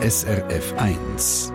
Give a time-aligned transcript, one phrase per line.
[0.00, 1.52] SRF 1.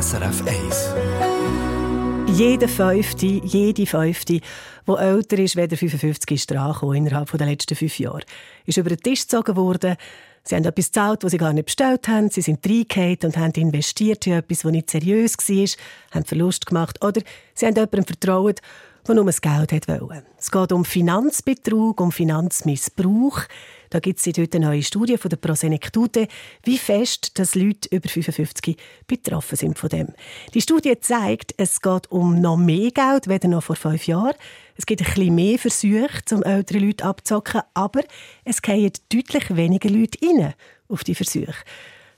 [0.00, 2.36] SRF 1.
[2.36, 4.40] Jeder Fünfte, jede Fünfte,
[4.88, 8.22] die älter ist, weder 55 ist dran innerhalb der letzten fünf Jahre.
[8.66, 9.94] Ist über den Tisch gezogen worden.
[10.42, 12.30] Sie haben etwas gezahlt, das sie gar nicht bestellt haben.
[12.30, 15.68] Sie sind reingehauen und haben investiert in etwas, das nicht seriös war,
[16.16, 17.02] haben Verlust gemacht.
[17.04, 17.22] Oder
[17.54, 18.60] sie haben jemandem vertraut,
[19.06, 20.24] der nur das Geld wollte.
[20.38, 23.42] Es geht um Finanzbetrug, um Finanzmissbrauch.
[23.90, 26.26] Da gibt es heute eine neue Studie von der Prosenektute,
[26.64, 30.08] wie fest dass Leute über 55 betroffen sind von dem.
[30.52, 34.34] Die Studie zeigt, es geht um noch mehr Geld als noch vor fünf Jahren.
[34.76, 38.00] Es gibt ein bisschen mehr Versuche, um ältere Leute abzocken, aber
[38.44, 40.54] es gehen deutlich weniger Leute rein
[40.88, 41.54] auf die Versuche.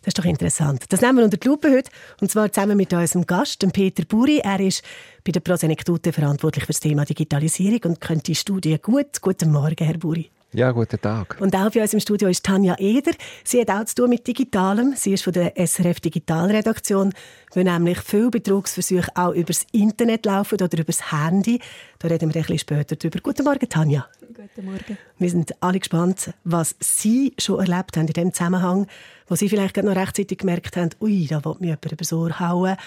[0.06, 0.84] Das ist doch interessant.
[0.91, 4.05] Das nehmen wir unter die Lupe heute, und zwar zusammen mit unserem Gast, dem Peter
[4.05, 4.38] Buri.
[4.38, 4.84] Er ist
[5.24, 9.20] bei der Prosenektute verantwortlich für das Thema Digitalisierung und kennt die Studie gut.
[9.20, 10.30] Guten Morgen, Herr Buri.
[10.56, 11.37] Ja, guten Tag.
[11.38, 13.12] Und auch bei uns im Studio ist Tanja Eder.
[13.45, 14.95] Sie hat auch zu tun mit Digitalem.
[14.96, 17.13] Sie ist von der SRF Digitalredaktion,
[17.52, 21.60] wo nämlich viele Betrugsversuche auch über das Internet laufen oder über das Handy.
[21.98, 23.18] Da reden wir ein bisschen später drüber.
[23.23, 24.07] Guten Morgen, Tanja.
[24.29, 24.96] Guten Morgen.
[25.18, 28.87] Wir sind alle gespannt, was Sie schon erlebt haben in dem Zusammenhang,
[29.29, 32.79] wo Sie vielleicht noch rechtzeitig gemerkt haben, ui, da will mir jemand übers Ohr hauen.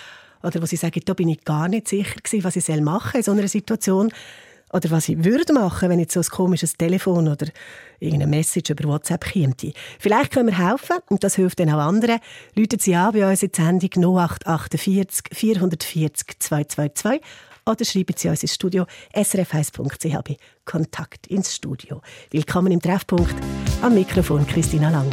[0.42, 3.20] Oder wo Sie sagen, da bin ich gar nicht sicher gewesen, was ich machen soll
[3.20, 4.12] in so einer Situation.
[4.72, 7.48] Oder was ich würde machen, wenn jetzt so ein komisches Telefon oder
[8.00, 9.56] irgendeine Message über WhatsApp käme.
[10.00, 12.20] Vielleicht können wir helfen und das hilft dann auch anderen.
[12.56, 17.22] Läuten Sie an bei uns in die Sendung 0848 440 222
[17.66, 22.02] oder schreiben Sie uns ins Studio srf1.ch bei Kontakt ins Studio.
[22.32, 23.36] Willkommen im Treffpunkt.
[23.82, 25.10] Am Mikrofon Christina Lang.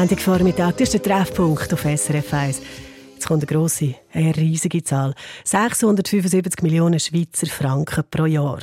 [0.00, 2.62] Montagvormittag, das ist der Treffpunkt auf SRF 1.
[3.12, 5.12] Jetzt kommt eine grosse, eine riesige Zahl.
[5.44, 8.60] 675 Millionen Schweizer Franken pro Jahr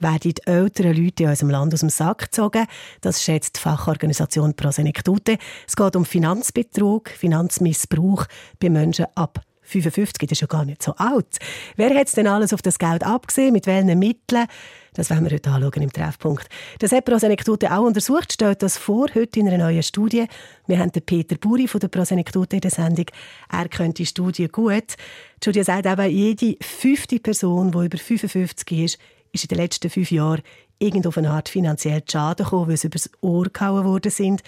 [0.00, 2.66] werden die älteren Leute in unserem Land aus dem Sack gezogen.
[3.02, 5.38] Das schätzt die Fachorganisation Prosenektute.
[5.68, 8.26] Es geht um Finanzbetrug, Finanzmissbrauch
[8.58, 11.38] bei Menschen ab 55, das ist ja gar nicht so alt.
[11.76, 13.52] Wer hat denn alles auf das Geld abgesehen?
[13.52, 14.46] Mit welchen Mitteln?
[14.94, 16.48] Das werden wir heute anschauen im Treffpunkt.
[16.80, 20.26] Das hat Prosenektute auch untersucht, stellt das vor, heute in einer neuen Studie.
[20.66, 23.06] Wir haben den Peter Buri von der Prosenektute in der Sendung.
[23.50, 24.96] Er kennt die Studie gut.
[24.96, 28.98] Die Studie sagt eben, jede fünfte Person, die über 55 ist,
[29.32, 30.42] ist in den letzten fünf Jahren
[30.80, 34.42] irgend auf eine Art finanziell Schaden gekommen, weil sie übers Ohr gehauen worden sind.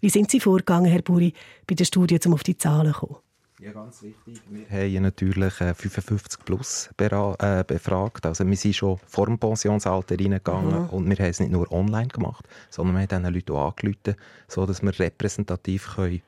[0.00, 1.32] Wie sind Sie vorgegangen, Herr Buri,
[1.66, 3.16] bei der Studie, um auf die Zahlen zu kommen?
[3.60, 4.40] Ja, ganz wichtig.
[4.48, 8.24] Wir haben natürlich 55 plus äh, befragt.
[8.24, 10.90] Also wir sind schon vor dem Pensionsalter reingegangen mhm.
[10.90, 14.14] und wir haben es nicht nur online gemacht, sondern wir haben diesen Leuten auch angerufen,
[14.46, 16.22] sodass wir repräsentativ können,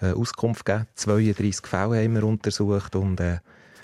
[0.00, 0.88] äh, Auskunft geben können.
[0.96, 3.38] 32 Fälle haben wir untersucht und äh,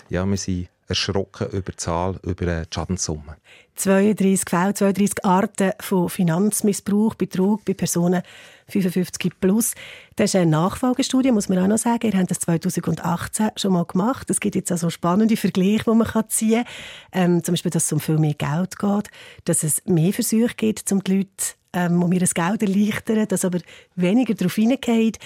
[0.09, 3.37] ja, wir sind erschrocken über die Zahl, über die Schadenssumme.
[3.79, 8.21] 32 Fälle, 32 Arten von Finanzmissbrauch, Betrug bei Personen
[8.67, 9.73] 55 plus.
[10.17, 12.11] Das ist eine Nachfolgestudie, muss man auch noch sagen.
[12.11, 14.29] Ihr habt das 2018 schon mal gemacht.
[14.29, 16.65] Es gibt jetzt also spannende Vergleiche, die man ziehen
[17.11, 17.35] kann.
[17.35, 19.09] Ähm, zum Beispiel, dass es um viel mehr Geld geht,
[19.45, 21.29] dass es mehr Versuche gibt, um die Leute
[21.71, 23.59] ähm, um ihr Geld erleichtern, dass aber
[23.95, 25.19] weniger darauf hineingeht.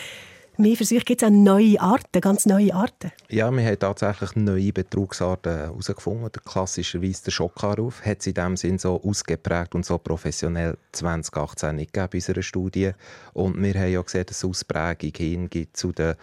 [0.55, 3.11] Mehr Versuche gibt es auch neue Arten, ganz neue Arten.
[3.27, 6.29] Ja, wir haben tatsächlich neue Betrugsarten herausgefunden.
[6.45, 11.94] Klassischerweise der Schockanruf hat es in dem Sinn so ausgeprägt und so professionell 2018 nicht
[11.94, 12.91] gegeben bei unserer Studie.
[13.33, 16.13] Und wir haben ja gesehen, dass es Ausprägung hingibt zu den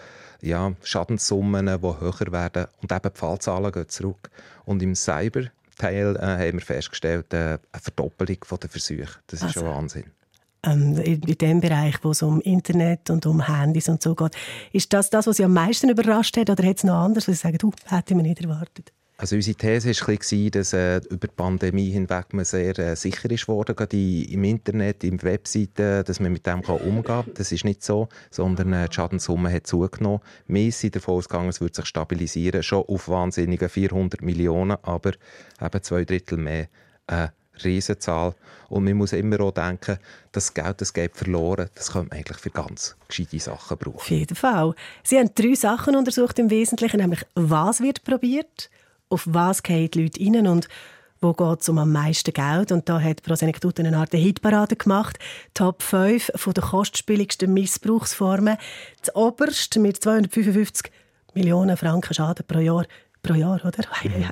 [0.42, 2.66] ja, Schadenssummen, die höher werden.
[2.82, 4.30] Und eben die Fallzahlen gehen zurück.
[4.64, 5.46] Und im Cyber
[5.76, 9.18] Teil äh, haben wir festgestellt, äh, eine Verdoppelung der Versuche.
[9.26, 9.60] Das ist also.
[9.60, 10.19] schon Wahnsinn
[10.64, 14.32] ähm, in, dem Bereich, wo es um Internet und um Handys und so geht.
[14.72, 17.36] Ist das das, was Sie am meisten überrascht hat, oder hat es noch anderes, was
[17.36, 18.92] Sie sagen, du, hätte man nicht erwartet?
[19.20, 23.48] Also unsere These war, dass äh, über die Pandemie hinweg man sehr äh, sicher ist
[23.48, 27.26] worden, gerade im Internet, im Webseiten, dass man mit dem umgehen kann.
[27.34, 30.20] Das ist nicht so, sondern äh, die Schadenssumme hat zugenommen.
[30.46, 35.12] Wir sind davon ausgegangen, es wird sich stabilisieren, schon auf wahnsinnige 400 Millionen, aber
[35.60, 36.68] eben zwei Drittel mehr.
[37.06, 37.28] Äh,
[37.64, 38.34] Riesenzahl.
[38.68, 39.98] Und man muss immer auch denken,
[40.32, 43.96] das Geld, das geht verloren, das könnte man eigentlich für ganz gescheite Sachen brauchen.
[43.96, 44.74] Auf jeden Fall.
[45.02, 48.70] Sie haben drei Sachen untersucht im Wesentlichen, nämlich was wird probiert,
[49.08, 50.68] auf was gehen die Leute rein und
[51.20, 52.72] wo geht es um am meisten Geld.
[52.72, 55.18] Und da hat Prosenektute eine Art Hitparade gemacht.
[55.52, 58.56] Top 5 von der kostspieligsten Missbrauchsformen.
[59.00, 60.90] Das oberste mit 255
[61.34, 62.86] Millionen Franken Schaden pro Jahr
[63.22, 63.84] pro Jahr, oder?
[64.02, 64.30] Mhm.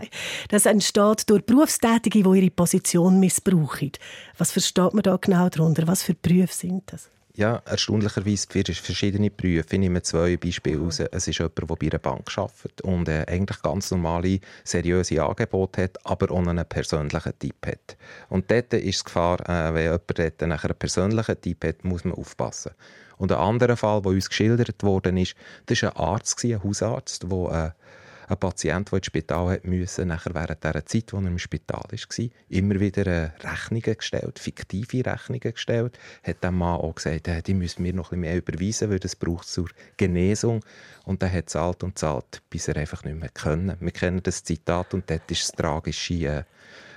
[0.49, 3.93] Das entsteht durch Berufstätige, die ihre Position missbrauchen.
[4.37, 5.87] Was versteht man da genau darunter?
[5.87, 7.11] Was für Berufe sind das?
[7.39, 9.67] Ja, erstaunlicherweise verschiedene Berufe.
[9.71, 10.99] Ich nehme zwei Beispiele heraus.
[10.99, 15.85] Es ist jemand, der bei einer Bank arbeitet und äh, eigentlich ganz normale, seriöse Angebote
[15.85, 17.97] hat, aber auch einen persönlichen Typ hat.
[18.29, 22.15] Und dort ist die Gefahr, äh, wenn jemand dort einen persönlichen Typ hat, muss man
[22.15, 22.73] aufpassen.
[23.19, 25.37] Und ein anderer Fall, der uns geschildert worden ist,
[25.67, 27.98] das war ein Arzt, ein Hausarzt, der äh,
[28.29, 31.85] ein Patient, der ins Spital hat müssen, nachher während der Zeit, wo er im Spital
[31.91, 37.43] war, immer wieder äh, Rechnungen gestellt, fiktive Rechnungen gestellt, hat dem Mann auch gesagt, äh,
[37.43, 40.65] die müssen wir noch ein bisschen mehr überweisen, weil das braucht zur Genesung.
[41.05, 43.77] Und er hat zahlt und zahlt, bis er einfach nicht mehr können.
[43.81, 46.43] Wir kennen das Zitat und dort ist das tragische äh,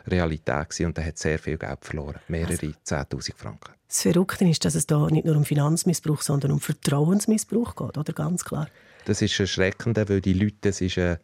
[0.08, 3.72] Realität gewesen, und er hat sehr viel Geld verloren, mehrere also, 10'000 Franken.
[3.88, 8.14] Das Verrückte ist, dass es da nicht nur um Finanzmissbrauch, sondern um Vertrauensmissbrauch geht, oder?
[8.14, 8.68] Ganz klar.
[9.06, 11.18] Das ist erschreckend, weil die Leute, das ist, äh,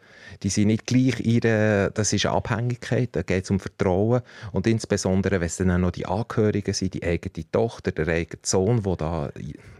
[0.43, 5.39] die sind nicht gleich ihre, das ist Abhängigkeit, da geht es um Vertrauen und insbesondere,
[5.39, 8.95] wenn es dann auch noch die Angehörigen sind, die eigene Tochter, der eigene Sohn, der
[8.95, 9.31] da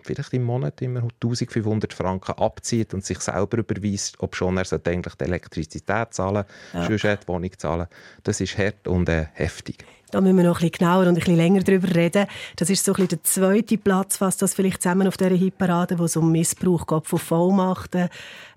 [0.04, 5.16] vielleicht im Monat immer 1500 Franken abzieht und sich selber überweist, ob schon er eigentlich
[5.16, 6.86] die Elektrizität zahlen, ja.
[6.86, 7.88] sonst die Wohnung zahlen.
[8.24, 9.86] Das ist hart und äh, heftig.
[10.12, 12.28] Da müssen wir noch ein bisschen genauer und ein bisschen länger darüber reden.
[12.56, 16.00] Das ist so ein bisschen der zweite Platz, was das vielleicht zusammen auf dieser Hitparade,
[16.00, 18.10] wo es um Missbrauch geht von Vollmachten.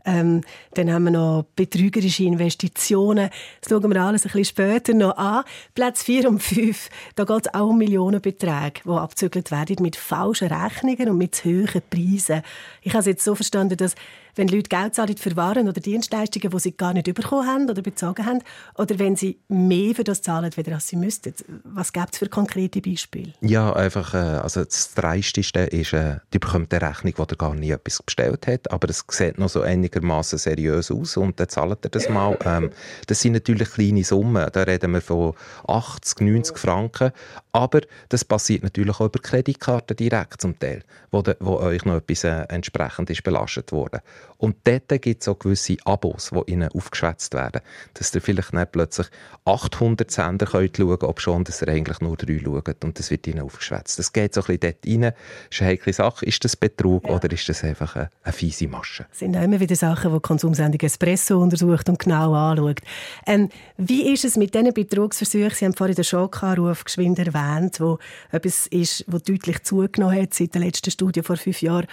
[0.04, 0.42] Ähm,
[0.74, 3.30] dann haben wir noch betrügerische Investitionen.
[3.60, 5.44] Das schauen wir alles ein bisschen später noch an.
[5.74, 10.48] Platz 4 und 5, da geht es auch um Millionenbeträge, die abzügelt werden mit falschen
[10.48, 12.42] Rechnungen und mit hohen Preisen.
[12.82, 13.94] Ich habe es jetzt so verstanden, dass
[14.34, 17.82] wenn Leute Geld zahlen für Waren oder Dienstleistungen, die sie gar nicht bekommen haben oder
[17.82, 18.40] bezogen haben,
[18.76, 21.34] oder wenn sie mehr für das zahlen, als sie müssten.
[21.64, 23.32] Was gibt es für konkrete Beispiele?
[23.40, 27.70] Ja, einfach, äh, also das Dreisteste ist, äh, die bekommt eine Rechnung, die gar nie
[27.70, 31.84] etwas bestellt hat, aber es sieht noch so ähnlich einigermaßen seriös aus und dann zahlt
[31.84, 32.36] er das mal.
[32.44, 32.70] Ähm,
[33.06, 35.34] das sind natürlich kleine Summen, da reden wir von
[35.66, 37.12] 80, 90 Franken,
[37.52, 41.96] aber das passiert natürlich auch über Kreditkarten direkt zum Teil, wo, de, wo euch noch
[41.96, 44.02] etwas äh, entsprechend ist belastet wurde.
[44.38, 47.60] Und dort gibt es auch gewisse Abos, die ihnen aufgeschwätzt werden,
[47.94, 49.08] dass ihr vielleicht nicht plötzlich
[49.44, 53.10] 800 Sender könnt schauen könnt, ob schon, dass ihr eigentlich nur drei schaut und das
[53.10, 53.98] wird ihnen aufgeschwätzt.
[53.98, 55.00] Das geht so ein bisschen dort rein.
[55.00, 55.14] Das
[55.50, 56.24] ist eine heikle Sache.
[56.24, 57.10] Ist das Betrug ja.
[57.14, 59.06] oder ist das einfach eine, eine fiese Masche?
[59.12, 62.80] Sind auch immer wieder Sachen, die Konsumsendung Espresso untersucht und genau anschaut.
[63.26, 65.50] Ähm, wie ist es mit diesen Betrugsversuchen?
[65.50, 67.98] Sie haben vorhin den Schockanruf geschwind erwähnt, wo
[68.30, 71.86] etwas ist, wo deutlich zugenommen hat seit der letzten Studie vor fünf Jahren.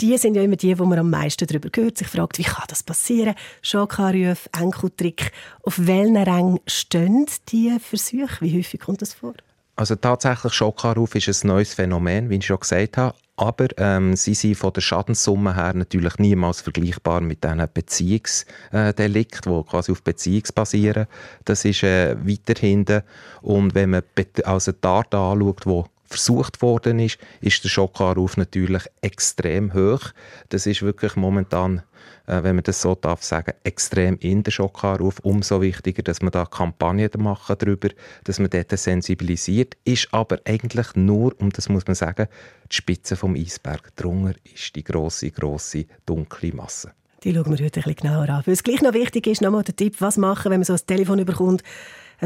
[0.00, 1.98] Die sind ja immer die, wo man am meisten darüber hört.
[1.98, 3.34] Sich fragt, wie kann das passieren?
[3.62, 5.32] Schockanrufe, Enkeltrick.
[5.62, 8.40] Auf welchen Rängen stehen diese Versuche?
[8.40, 9.34] Wie häufig kommt das vor?
[9.78, 13.14] Also tatsächlich Schockanruf ist ein neues Phänomen, wie ich schon gesagt habe.
[13.36, 19.70] Aber ähm, sie sind von der Schadenssumme her natürlich niemals vergleichbar mit diesen Beziehungsdelikten, die
[19.70, 21.06] quasi auf Beziehungs basieren.
[21.44, 23.02] Das ist äh, weiter hinten.
[23.40, 24.02] Und wenn man
[24.42, 30.12] also die Art anschaut, die versucht worden ist, ist der Schockanruf natürlich extrem hoch.
[30.48, 31.82] Das ist wirklich momentan
[32.28, 35.18] äh, wenn man das so darf sagen, extrem in den Schockanruf.
[35.20, 37.88] Umso wichtiger, dass man da Kampagnen machen darüber,
[38.24, 39.76] dass man dort sensibilisiert.
[39.84, 42.28] Ist aber eigentlich nur, und das muss man sagen,
[42.70, 43.96] die Spitze vom Eisberg.
[43.96, 46.92] Drunter ist die große, große dunkle Masse.
[47.24, 48.42] Die schauen wir heute ein bisschen genauer an.
[48.44, 50.86] Weil es gleich noch wichtig ist, nochmal der Tipp, was machen, wenn man so ein
[50.86, 51.62] Telefon überkommt,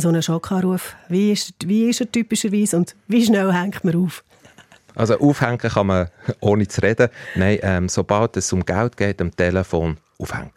[0.00, 0.94] so einen Schockanruf.
[1.08, 4.24] Wie ist, wie ist er typischerweise und wie schnell hängt man auf?
[4.94, 6.08] Also aufhängen kann man
[6.40, 7.08] ohne zu reden.
[7.34, 10.52] Nein, ähm, sobald es um Geld geht, am Telefon aufhängen.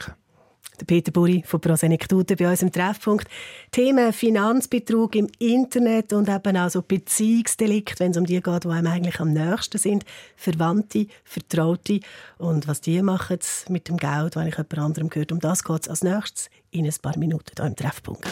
[0.79, 3.29] Der Peter Buri von Prosenektute bei uns im Treffpunkt.
[3.71, 8.67] Themen Finanzbetrug im Internet und eben auch so Beziehungsdelikt, wenn es um die geht, die
[8.67, 10.03] einem eigentlich am nächsten sind.
[10.35, 12.01] Verwandte, Vertraute.
[12.37, 13.39] Und was die machen
[13.69, 15.31] mit dem Geld, wenn ich jemand anderem gehört.
[15.31, 18.27] Um das geht es als nächstes in ein paar Minuten hier im Treffpunkt.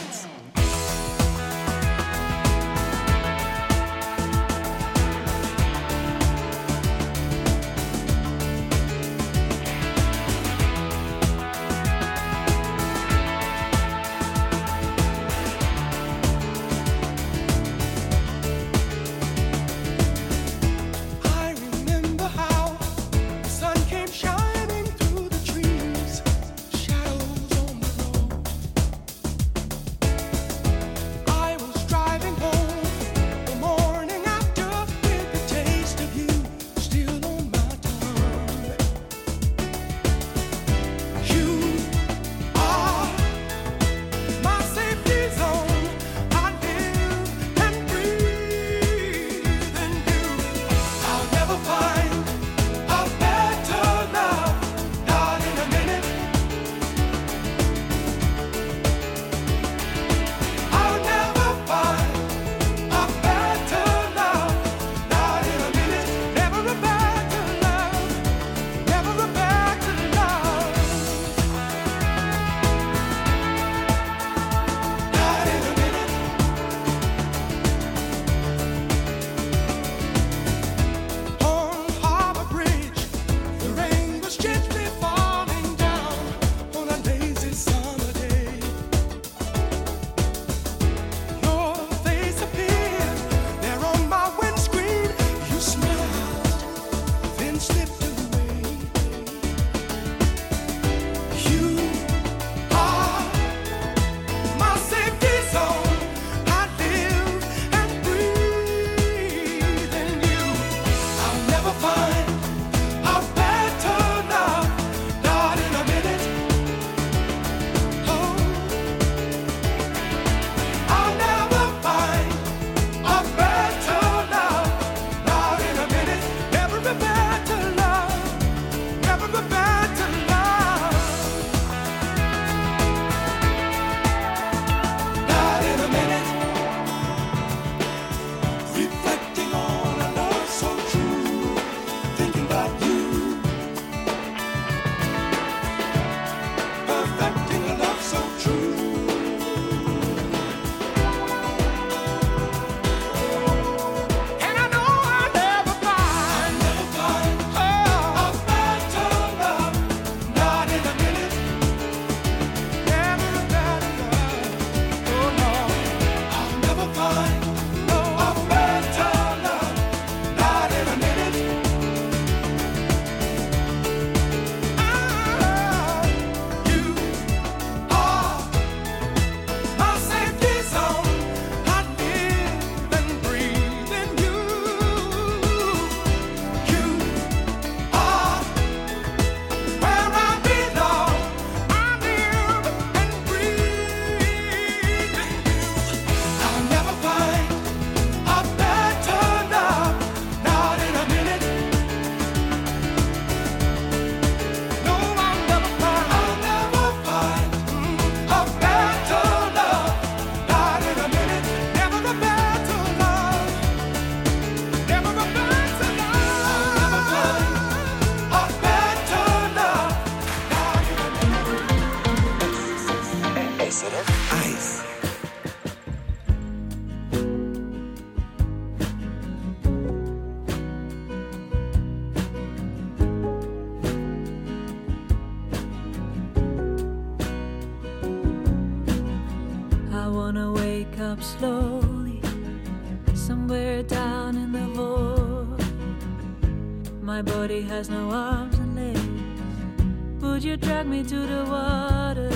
[247.84, 250.22] Has no arms and legs.
[250.22, 252.30] Would you drag me to the water?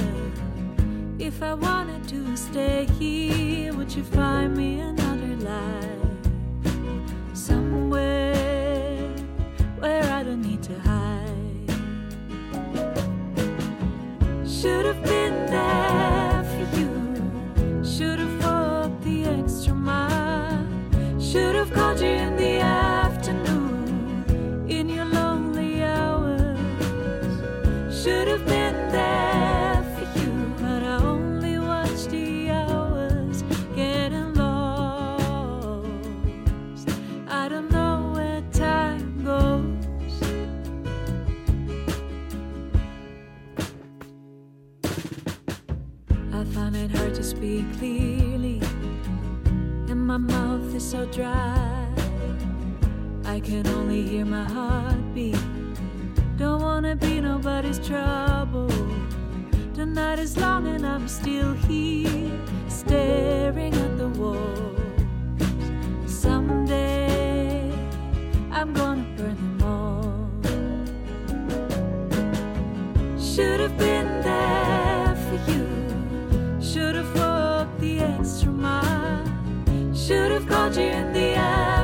[1.18, 5.97] If I wanted to stay here, would you find me another life?
[50.18, 51.86] Mouth is so dry.
[53.24, 55.38] I can only hear my heartbeat.
[56.36, 58.68] Don't wanna be nobody's trouble.
[59.74, 62.30] The night is long and I'm still here,
[62.68, 64.80] staring at the walls.
[66.06, 67.72] Someday
[68.50, 70.30] I'm gonna burn them all.
[73.20, 75.66] Should have been there for you.
[76.60, 78.57] Should have walked the extra.
[80.08, 81.77] Should have called you in the afternoon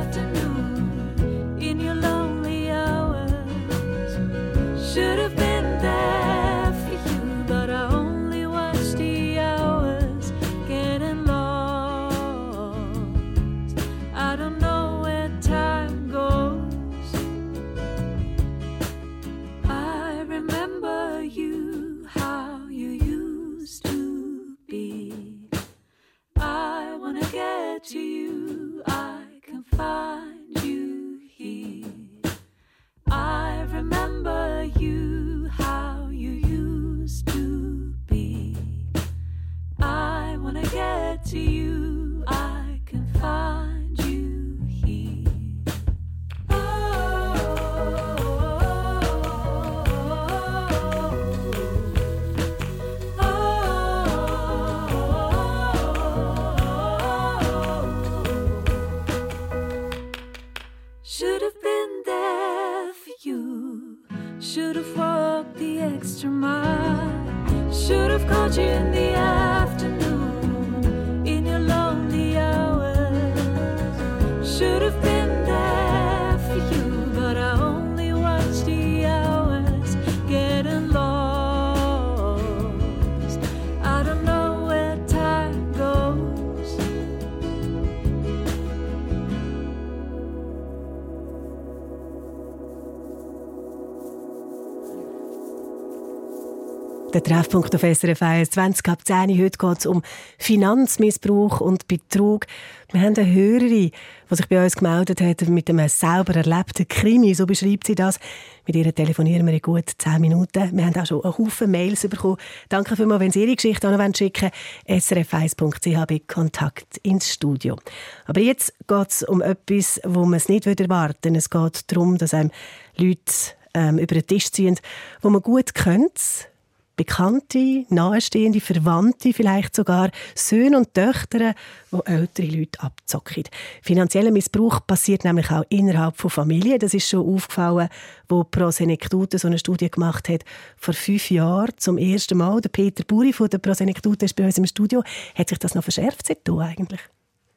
[97.25, 99.45] Treffpunkt auf SRF 21 ab 10 Uhr.
[99.45, 100.03] Heute geht es um
[100.37, 102.47] Finanzmissbrauch und Betrug.
[102.93, 103.91] Wir haben eine Hörerin,
[104.31, 107.33] die sich bei uns gemeldet hat mit einem selber erlebten Krimi.
[107.35, 108.21] So beschreibt sie das.
[108.67, 110.77] Mit ihr telefonieren wir in gut 10 Minuten.
[110.77, 112.37] Wir haben auch schon einen Haufen Mails bekommen.
[112.69, 114.51] Danke vielmals, wenn Sie Ihre Geschichte auch noch schicken
[114.87, 115.01] wollen.
[115.01, 117.79] srf1.ch bei Kontakt ins Studio.
[118.27, 121.39] Aber jetzt geht es um etwas, wo man es nicht erwarten würde.
[121.39, 122.51] Es geht darum, dass einem
[122.97, 123.33] Leute
[123.73, 124.79] ähm, über den Tisch ziehen,
[125.23, 126.51] wo man gut kennt,
[126.97, 131.55] Bekannte, nahestehende, Verwandte, vielleicht sogar Söhne und Töchter,
[131.93, 133.45] die ältere Leute abzocken.
[133.83, 136.79] Finanzieller Missbrauch passiert nämlich auch innerhalb von Familien.
[136.79, 137.89] Das ist schon aufgefallen,
[138.29, 140.45] wo Pro Senectute so eine Studie gemacht hat
[140.77, 142.61] vor fünf Jahren zum ersten Mal.
[142.61, 145.03] Der Peter Buri von der Pro Senectute ist bei uns im Studio.
[145.35, 147.01] Hat sich das noch verschärft seitdem eigentlich?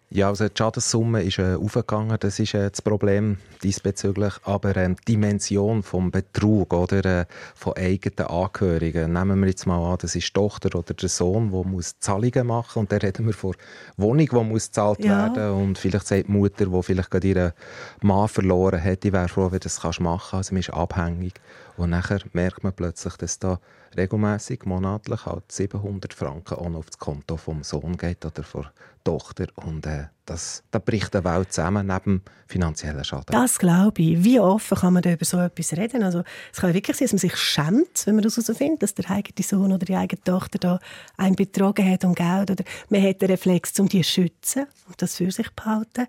[0.10, 4.34] Ja, also die Schadenssumme ist äh, aufgegangen, das ist äh, das Problem diesbezüglich.
[4.44, 9.92] Aber ähm, die Dimension vom Betrug oder äh, von eigenen Angehörigen, nehmen wir jetzt mal
[9.92, 13.26] an, das ist die Tochter oder der Sohn, der muss Zahlungen machen und dann reden
[13.26, 13.54] wir von
[13.98, 15.24] Wohnung, die muss gezahlt Ja.
[15.36, 17.54] werden und vielleicht sagt die Mutter, die vielleicht gerade ihren
[18.02, 20.52] Mann verloren hat, die wäre froh, wenn du das kannst machen kannst.
[20.52, 21.34] Also man ist abhängig
[21.78, 23.60] und nachher merkt man plötzlich, dass da
[23.96, 28.68] regelmäßig monatlich halt 700 Franken auch noch auf das Konto vom Sohn geht oder von
[29.04, 33.32] Tochter und äh, das, da bricht die Welt zusammen neben finanziellen Schaden.
[33.32, 34.24] Das glaube ich.
[34.24, 36.04] Wie offen kann man da über so etwas reden?
[36.04, 39.10] Also, es kann wirklich sein, dass man sich schämt, wenn man das herausfindet, dass der
[39.10, 40.80] eigene Sohn oder die eigene Tochter da
[41.16, 42.52] einen betrogen hat um Geld.
[42.52, 46.08] Oder man hat den Reflex, um die zu schützen und das für sich zu behalten.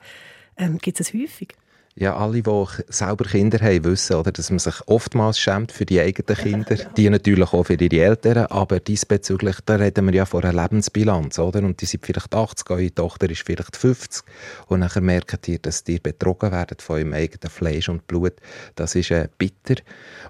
[0.57, 1.54] Ähm, Gibt es das häufig?
[2.00, 6.00] Ja, alle, die selber Kinder haben, wissen, oder, dass man sich oftmals schämt für die
[6.00, 10.44] eigenen Kinder, die natürlich auch für ihre Eltern, aber diesbezüglich, da reden wir ja von
[10.44, 11.58] einer Lebensbilanz, oder?
[11.64, 14.22] Und die sind vielleicht 80, eure Tochter ist vielleicht 50
[14.68, 18.34] und nachher merkt ihr, dass ihr betrogen werdet von eurem eigenen Fleisch und Blut.
[18.76, 19.82] Das ist äh, bitter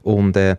[0.03, 0.57] und äh,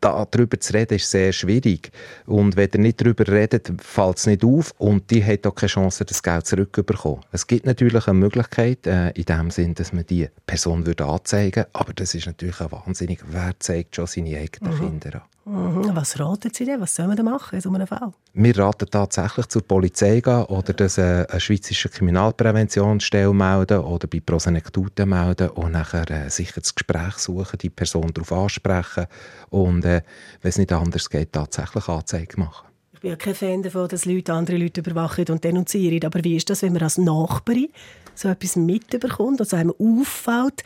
[0.00, 1.90] darüber zu reden, ist sehr schwierig.
[2.26, 5.68] Und wenn ihr nicht darüber redet, fällt es nicht auf und die hat auch keine
[5.68, 7.24] Chance, das Geld zurückzubekommen.
[7.32, 11.58] Es gibt natürlich eine Möglichkeit, äh, in dem Sinn, dass man die Person würde anzeigen
[11.58, 14.78] würde, aber das ist natürlich ein wahnsinnig, wer zeigt schon seine eigenen mhm.
[14.78, 15.22] Kinder an.
[15.48, 15.96] Mhm.
[15.96, 16.78] Was raten Sie denn?
[16.80, 18.12] Was soll man denn machen in so einem Fall?
[18.34, 24.20] Wir raten tatsächlich zur Polizei gehen oder das äh, eine schweizerische Kriminalpräventionsstelle melden oder bei
[24.20, 29.06] Prosenektuten melden und nachher äh, sicher das Gespräch suchen, die Person darauf ansprechen
[29.48, 30.02] und, äh,
[30.42, 32.68] wenn es nicht anders geht, tatsächlich Anzeige machen.
[32.92, 36.04] Ich bin ja kein Fan davon, dass Leute andere Leute überwachen und denunzieren.
[36.04, 37.68] Aber wie ist das, wenn man als Nachbarin
[38.14, 40.62] so etwas mitbekommt, also einem auffällt,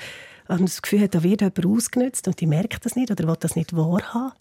[0.48, 3.36] und das Gefühl hat, da wird jemand ausgenutzt und die merkt das nicht oder will
[3.38, 4.32] das nicht wahrhaben?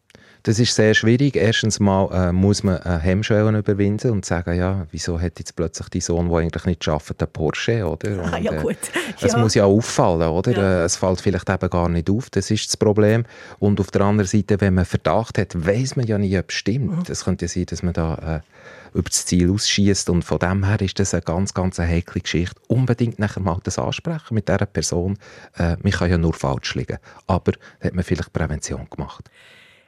[0.44, 1.36] Das ist sehr schwierig.
[1.36, 5.90] Erstens mal äh, muss man äh, Hemmschwellen überwinden und sagen, ja, wieso hat jetzt plötzlich
[5.90, 8.24] die Sohn, der eigentlich nicht arbeitet, einen Porsche, oder?
[8.24, 8.78] Und, ah, ja, gut.
[8.94, 10.52] Äh, es muss ja auffallen, oder?
[10.52, 10.82] Ja.
[10.82, 13.26] Äh, es fällt vielleicht eben gar nicht auf, das ist das Problem.
[13.60, 16.56] Und auf der anderen Seite, wenn man Verdacht hat, weiß man ja nie, ob es
[16.56, 17.10] stimmt.
[17.10, 17.26] Es mhm.
[17.26, 20.82] könnte ja sein, dass man da äh, über das Ziel ausschießt und von dem her
[20.82, 22.60] ist das eine ganz, ganz heikle Geschichte.
[22.68, 25.18] Unbedingt nachher mal das ansprechen mit dieser Person.
[25.58, 29.30] Äh, man kann ja nur falsch liegen, aber da hat man vielleicht Prävention gemacht.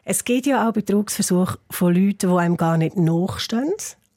[0.06, 3.74] Es geht ja auch Betrugsversuche von Leuten, die einem gar nicht nachstehen,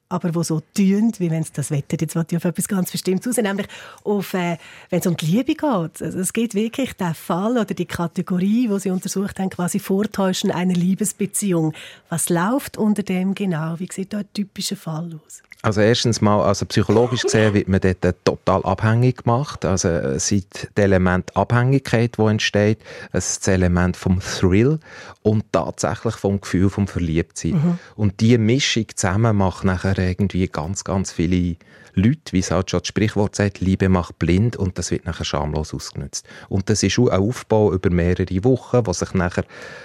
[0.08, 3.42] aber die so tun, wie wenn es das Wetter jetzt auf etwas ganz Bestimmtes raus,
[3.44, 3.68] nämlich
[4.02, 4.56] auf, äh,
[4.90, 6.02] wenn es um die Liebe geht.
[6.02, 10.50] Also es geht wirklich der Fall oder die Kategorie, wo sie untersucht haben, quasi Vortäuschen
[10.50, 11.72] einer Liebesbeziehung.
[12.08, 13.78] Was läuft unter dem genau?
[13.78, 15.42] Wie sieht da ein typischer Fall aus?
[15.62, 19.64] Also erstens mal, also psychologisch gesehen wird man dort total abhängig gemacht.
[19.64, 22.78] Also es sind das Element Abhängigkeit, das entsteht,
[23.12, 24.78] das Element vom Thrill
[25.22, 27.54] und tatsächlich vom Gefühl vom Verliebtsein.
[27.54, 27.78] Mhm.
[27.96, 31.56] Und diese Mischung zusammen macht nachher irgendwie ganz, ganz viele
[31.98, 35.24] Leute, wie es halt schon das Sprichwort sagt, Liebe macht blind und das wird nachher
[35.24, 36.28] schamlos ausgenutzt.
[36.50, 39.44] Und das ist auch ein Aufbau über mehrere Wochen, wo sich nachher,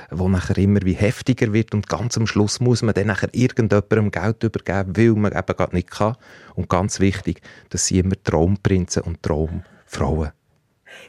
[0.10, 4.12] wo nachher immer wie heftiger wird und ganz am Schluss muss man dann nachher irgendjemandem
[4.12, 6.17] Geld übergeben, weil man eben gerade nicht kann.
[6.56, 10.32] Und ganz wichtig, das sind immer Traumprinzen und Traumfrauen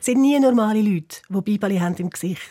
[0.00, 2.50] sind nie normale Leute, die Bibeli haben im Gesicht.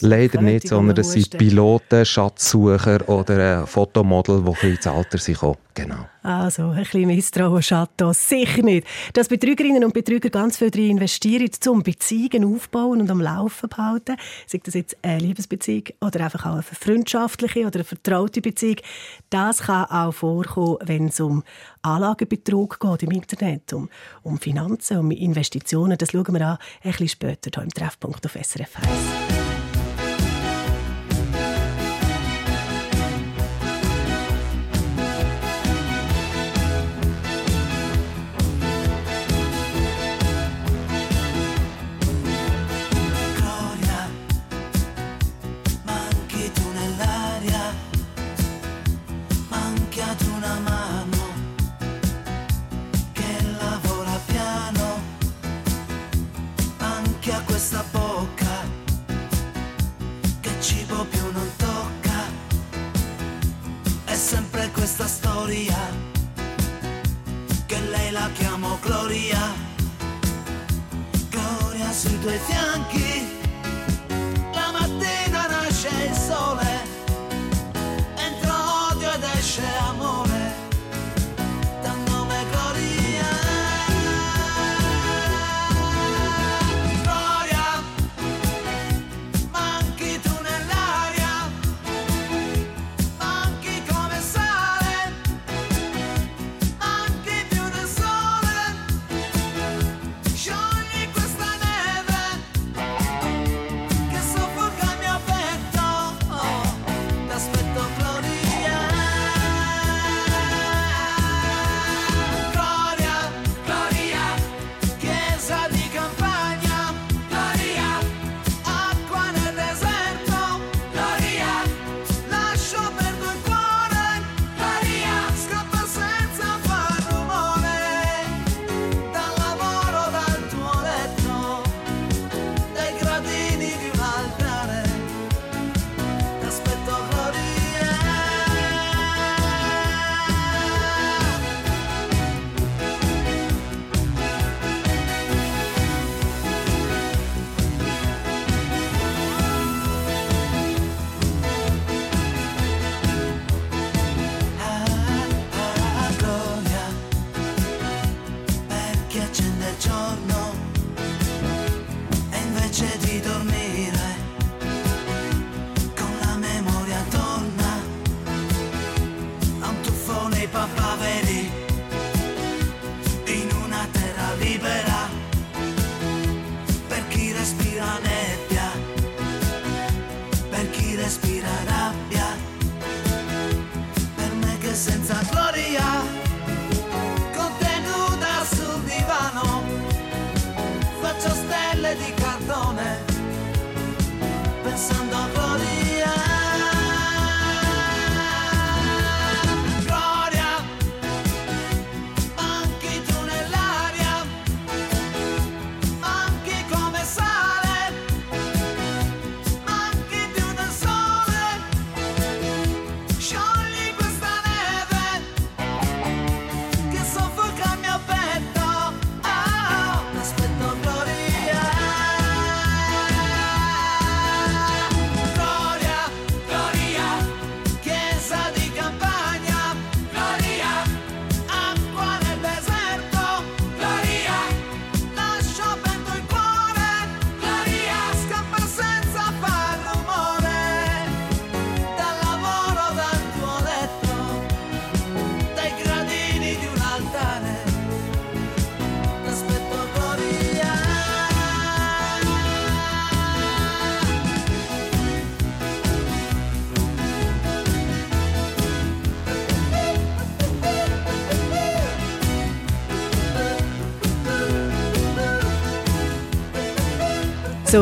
[0.00, 5.38] Leider nicht, sondern es sind Piloten, Schatzsucher oder Fotomodel, die ins Alter sind.
[5.74, 6.06] Genau.
[6.22, 8.86] Also, ein bisschen Misstrauen schadet das sicher nicht.
[9.14, 13.76] Dass Betrügerinnen und Betrüger ganz viel darin investieren, um Beziehungen aufzubauen und am Laufen zu
[13.76, 18.76] halten, sei das jetzt eine Liebesbeziehung oder einfach auch eine freundschaftliche oder eine vertraute Beziehung,
[19.30, 21.42] das kann auch vorkommen, wenn es um
[21.80, 23.88] Anlagebetrug geht im Internet, um,
[24.22, 25.96] um Finanzen, um Investitionen.
[25.98, 29.31] Das schauen wir an ein bisschen später hier im Treffpunkt auf SRF 1.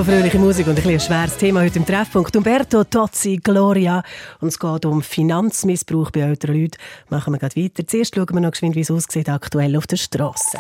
[0.01, 2.35] So fröhliche Musik und ein bisschen schweres Thema heute im Treffpunkt.
[2.35, 4.03] Umberto Tozzi, Gloria.
[4.41, 6.79] Und es geht um Finanzmissbrauch bei älteren Leuten.
[7.11, 7.87] Machen wir gerade weiter.
[7.87, 10.57] Zuerst schauen wir noch geschwind, wie es aussieht aktuell auf der Straße.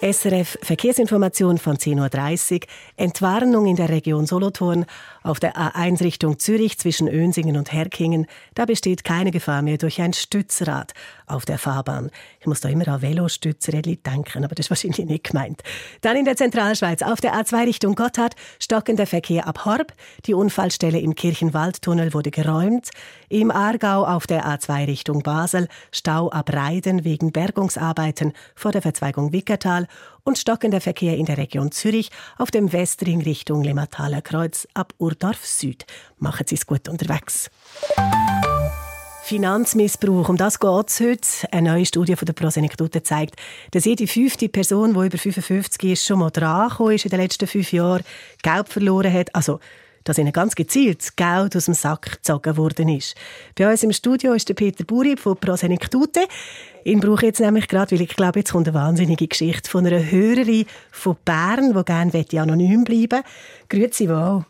[0.00, 2.60] SRF Verkehrsinformation von 10.30 Uhr.
[2.96, 4.86] Entwarnung in der Region Solothurn.
[5.22, 8.26] Auf der A1 Richtung Zürich zwischen Önsingen und Herkingen.
[8.54, 10.94] Da besteht keine Gefahr mehr durch ein Stützrad
[11.26, 12.10] auf der Fahrbahn.
[12.42, 15.62] Ich muss da immer an Velostützrädli denken, aber das ist wahrscheinlich nicht gemeint.
[16.00, 19.92] Dann in der Zentralschweiz auf der A2 Richtung Gotthard stockender Verkehr ab Horb.
[20.26, 22.90] Die Unfallstelle im Kirchenwaldtunnel wurde geräumt.
[23.28, 29.32] Im Aargau auf der A2 Richtung Basel Stau ab Reiden wegen Bergungsarbeiten vor der Verzweigung
[29.32, 29.86] Wickertal
[30.24, 35.46] und stockender Verkehr in der Region Zürich auf dem Westring Richtung Limataler Kreuz ab Urdorf
[35.46, 35.86] Süd.
[36.18, 37.50] Machen Sie es gut unterwegs.
[39.32, 41.52] Finanzmissbrauch, um das geht es heute.
[41.52, 43.36] Eine neue Studie von der Prosenektute zeigt,
[43.70, 47.46] dass jede fünfte Person, die über 55 ist, schon mal dran ist in den letzten
[47.46, 48.02] fünf Jahren,
[48.42, 49.34] Geld verloren hat.
[49.34, 49.58] Also,
[50.04, 53.16] dass ihnen ganz gezielt Geld aus dem Sack gezogen worden ist.
[53.56, 56.24] Bei uns im Studio ist der Peter Buri von Prosenektute.
[56.84, 59.86] Ihn brauche ich jetzt nämlich gerade, weil ich glaube, jetzt kommt eine wahnsinnige Geschichte von
[59.86, 63.22] einer Hörerin von Bern, die gerne anonym bleiben
[63.70, 64.44] Grüezi wohl.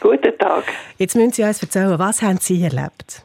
[0.00, 0.62] Guten Tag.
[0.96, 3.24] Jetzt müssen Sie uns erzählen, was haben Sie erlebt?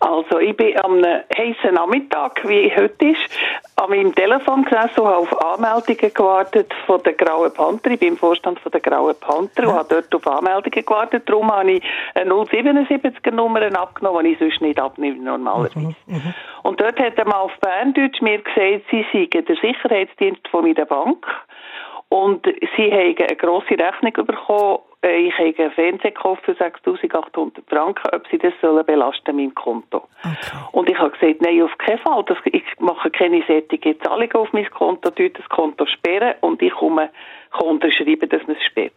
[0.00, 3.38] Also, ich bin am heißen Nachmittag, wie heute ist,
[3.76, 7.90] an meinem Telefon gesessen und habe auf Anmeldungen gewartet von der Grauen Panther.
[7.90, 11.28] Ich bin im Vorstand von der Grauen Panther und habe dort auf Anmeldungen gewartet.
[11.28, 11.82] Darum habe ich
[12.14, 15.94] eine 077er Nummer abgenommen, die ich sonst nicht abnehme, normalerweise.
[16.62, 20.84] Und dort hat er mal auf Berndeutsch mir gesagt, sie seien der Sicherheitsdienst von meiner
[20.84, 21.26] Bank.
[22.08, 24.78] Und sie haben eine grosse Rechnung bekommen.
[25.02, 30.08] Äh, Ich habe einen für 6'800 Franken, ob sie das sollen belasten meinem Konto.
[30.72, 32.24] Und ich habe gesagt, nein, auf keinen Fall.
[32.24, 36.72] Das, ich mache keine sättige Zahlungen auf mein Konto, tue das Konto sperren und ich
[36.72, 37.10] komme,
[37.52, 38.92] kann unterschreiben, dass man es sperrt.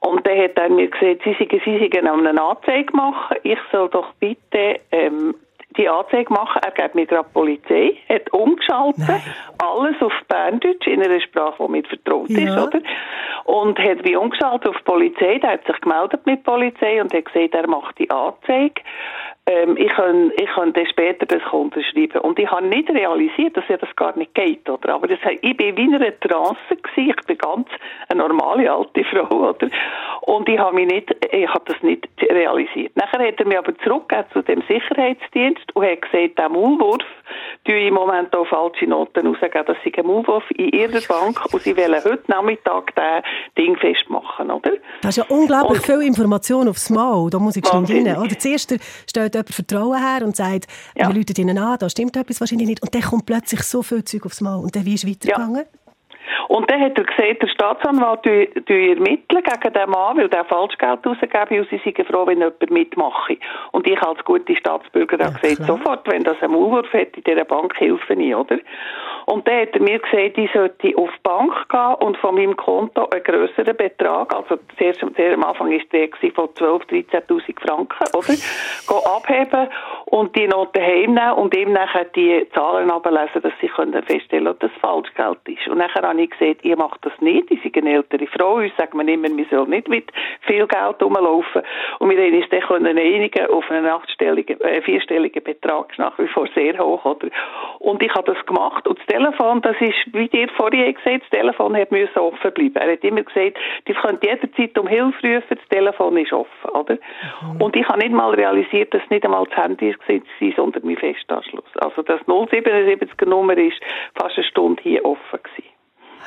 [0.00, 3.36] Und dann hat er mir gesagt, sie seien, sie seien eine Anzeige machen.
[3.44, 5.34] Ich soll doch bitte ähm,
[5.76, 6.60] die Anzeige machen.
[6.64, 9.04] Er gibt mir gerade die Polizei, hat umgeschaltet,
[9.58, 12.64] alles auf Berndeutsch, in einer Sprache, die mir vertraut ist, Ja.
[12.64, 12.80] oder?
[13.44, 17.12] Und hat mich umgeschaltet auf die Polizei, der hat sich gemeldet mit der Polizei und
[17.12, 18.80] hat gesagt, er macht die Anzeige.
[19.44, 22.20] Ähm, ich kann, ich kann dann später das unterschreiben.
[22.20, 24.94] Und ich habe nicht realisiert, dass ja das gar nicht geht, oder?
[24.94, 27.14] Aber das, ich bin wie in einer Trance gewesen.
[27.18, 27.66] Ich bin ganz
[28.08, 29.68] eine normale alte Frau, oder?
[30.20, 32.94] Und ich habe mich nicht, ich habe das nicht realisiert.
[32.94, 37.02] Nachher hat er mich aber zurückgegeben zu dem Sicherheitsdienst und hat gesagt, der Maulwurf,
[37.64, 41.62] tue im Moment auch falsche Noten rausgeben, dass sie ein Maulwurf in ihrer Bank und
[41.62, 43.22] sie wollen heute Nachmittag das
[43.56, 44.72] Ding festmachen, oder?
[45.02, 47.30] Das ist ja unglaublich Und- viel Information aufs Mal.
[47.30, 48.14] Da muss ich Wahnsinnig.
[48.14, 48.22] rein.
[48.22, 48.74] Oder zuerst
[49.08, 51.08] stellt jemand Vertrauen her und sagt, Ja.
[51.08, 52.82] wir rufen ihnen an, da stimmt etwas wahrscheinlich nicht.
[52.82, 54.56] Und dann kommt plötzlich so viel Zeug aufs Mal.
[54.56, 55.64] Und dann wie ist es weitergegangen?
[56.48, 61.60] Und dann hat er gesagt, der Staatsanwalt ermitteln gegen den Mann, weil der Falschgeld rausgebe
[61.60, 63.36] und sie seien froh, wenn jemand mitmache.
[63.72, 65.78] Und ich als gute Staatsbürger habe gesagt, klar.
[65.78, 68.58] sofort, wenn das ein Maulwurf hat, in dieser Bank helfe ich, oder?
[69.26, 72.56] Und dann hat er mir gesagt, ich sollte auf die Bank gehen und von meinem
[72.56, 78.16] Konto einen grösseren Betrag, also zuerst, zuerst am Anfang war der von 12.000, 13.000 Franken,
[78.16, 78.26] oder?
[78.26, 79.68] Gehen abheben
[80.06, 84.48] und die Noten heimnehmen und ihm nachher die Zahlen ablesen, dass sie können feststellen können,
[84.48, 85.68] ob das Falschgeld ist.
[85.68, 88.54] Und nachher habe habe ich gesagt, ihr macht das nicht, ich sind eine ältere Frau,
[88.56, 90.10] uns sagt man immer, wir sollen nicht mit
[90.42, 91.62] viel Geld rumlaufen.
[91.98, 96.28] Und wir haben uns dann einigen auf einen achtstelligen, äh, vierstelligen Betrag, ist nach wie
[96.28, 97.28] vor sehr hoch, oder?
[97.78, 101.30] Und ich habe das gemacht und das Telefon, das ist, wie dir vorhin gesagt, das
[101.30, 102.76] Telefon hat müssen offen bleiben.
[102.76, 103.58] Er hat immer gesagt,
[103.88, 106.98] die könnt jederzeit um Hilfe rufen, das Telefon ist offen, oder?
[107.58, 110.96] Und ich habe nicht mal realisiert, dass es nicht einmal das Handy war, sondern mein
[110.96, 111.64] Festanschluss.
[111.76, 113.80] Also das 077er Nummer ist
[114.14, 115.71] fast eine Stunde hier offen gewesen.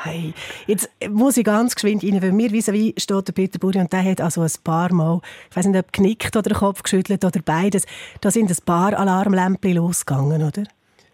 [0.04, 0.34] Hey,
[0.68, 4.04] jetzt muss ich ganz geschwind rein, weil mir vis-à-vis steht der Peter Buri und der
[4.04, 7.42] hat also ein paar Mal, ich weiß nicht, ob genickt oder den Kopf geschüttelt oder
[7.44, 7.86] beides,
[8.22, 10.64] da sind ein paar Alarmlämpchen losgegangen, oder?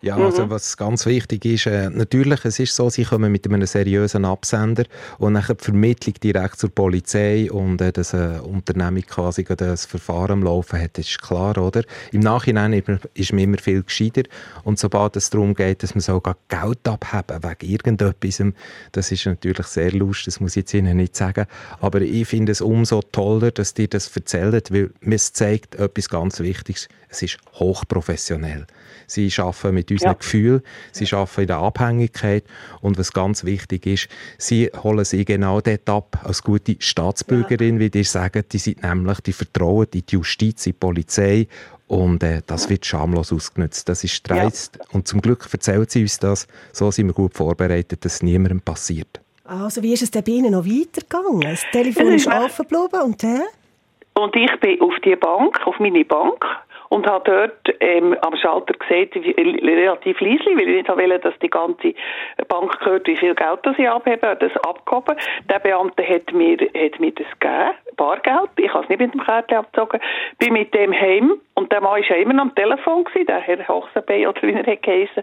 [0.04, 3.68] Ja, also was ganz wichtig ist, äh, natürlich, es ist so, sie kommen mit einem
[3.68, 4.86] seriösen Absender
[5.20, 10.32] und nachher die Vermittlung direkt zur Polizei und äh, dass eine Unternehmung quasi das Verfahren
[10.32, 11.84] am Laufen hat, ist klar, oder?
[12.12, 12.74] Im Nachhinein
[13.14, 14.24] ist man- immer viel gescheiter
[14.64, 18.42] und sobald es darum geht, dass man sogar Geld abheben wegen irgendetwas,
[18.94, 21.46] das ist natürlich sehr lustig, das muss ich jetzt Ihnen nicht sagen,
[21.80, 26.40] aber ich finde es umso toller, dass die das erzählen, weil es zeigt etwas ganz
[26.40, 28.66] Wichtiges, es ist hochprofessionell.
[29.06, 30.14] Sie arbeiten mit unseren Ja.
[30.14, 32.44] Gefühlen, sie arbeiten in der Abhängigkeit.
[32.82, 37.90] Und was ganz wichtig ist, sie holen sie genau dort ab, als gute Staatsbürgerin, wie
[37.90, 41.48] die sagen, die sind nämlich, die vertrauen in die Justiz, in die Polizei.
[41.88, 43.90] Und äh, das wird schamlos ausgenutzt.
[43.90, 44.80] Das ist dreist.
[44.94, 48.62] Und zum Glück erzählt sie uns das, so sind wir gut vorbereitet, dass es niemandem
[48.62, 49.20] passiert.
[49.44, 51.42] Also wie ist es denn bei Ihnen noch weitergegangen?
[51.42, 53.42] Das Telefon ist offen geblieben und dann?
[54.14, 56.46] Und ich bin auf die Bank, auf meine Bank,
[56.92, 61.40] und habe dort ähm, am Schalter gesehen, wie- relativ leislich, weil ich nicht wollte, dass
[61.40, 61.94] die ganze
[62.50, 65.16] Bank hört, wie viel Geld das ich abhebe, das abgehoben.
[65.50, 67.72] Der Beamte hat mir, hat mir das gegeben,
[68.02, 68.50] Bargeld.
[68.58, 70.00] Ich habe es nicht mit dem Kärtchen abgezogen.
[70.40, 73.40] Bin mit dem heim und der Mann war ja immer noch am Telefon, gewesen, der
[73.40, 75.22] Herr Hochsenbein oder wie er hat geheissen.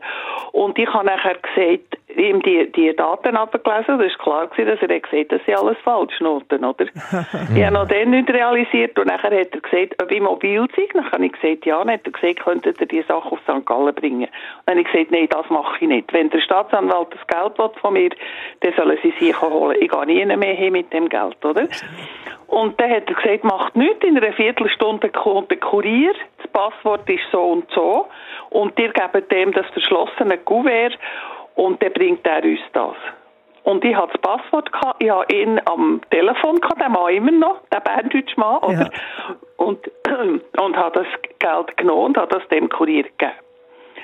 [0.53, 4.88] Und ich habe nachher gesagt, ihm die, die Daten abgelesen, das ist klar gewesen, dass
[4.88, 6.85] er hat gesagt, das sind alles Falschnoten, oder?
[7.57, 10.87] ich habe noch dann nicht realisiert und nachher hat er gesagt, ob ich mobil sei.
[10.93, 13.67] Dann habe ich gesagt, ja, dann hat er gesagt, könntet ihr die Sache auf St.
[13.67, 14.29] Gallen bringen.
[14.67, 16.12] Dann habe ich gesagt, nein, das mache ich nicht.
[16.12, 18.11] Wenn der Staatsanwalt das Geld will von mir,
[18.61, 19.77] dann sollen sie sich holen.
[19.81, 21.67] Ich gehe nie mehr hin mit dem Geld, oder?
[22.49, 27.09] Und dann hat er gesagt, macht nichts, in einer Viertelstunde kommt der Kurier, das Passwort
[27.09, 28.07] ist so und so
[28.51, 30.99] und ihr gebt dem das verschlossene Kuvert
[31.57, 32.97] und dann bringt er uns das.
[33.65, 37.33] Und ich hatte das Passwort, gehabt, ich habe ihn am Telefon, gehabt, den Mann immer
[37.33, 38.91] noch, den berndeutsche Mann, oder?
[39.59, 39.91] Und,
[40.59, 43.33] und habe das Geld genommen und habe das dem Kurier gegeben.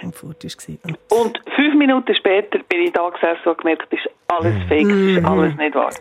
[0.03, 0.81] Und fort ist gewesen.
[0.85, 4.89] Und Und fünf Minuten später bin ich da gesessen und gemerkt, das ist alles fake,
[4.89, 5.95] das ist alles nicht wahr.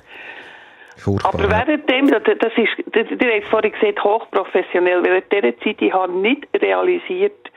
[0.98, 1.34] Furchtbar.
[1.34, 5.82] Aber währenddem, das das ist, das- ihr habt vorhin gesagt, hochprofessionell, weil in dieser Zeit,
[5.82, 7.52] ich habe nicht realisiert,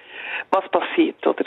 [0.50, 1.44] was passiert, oder?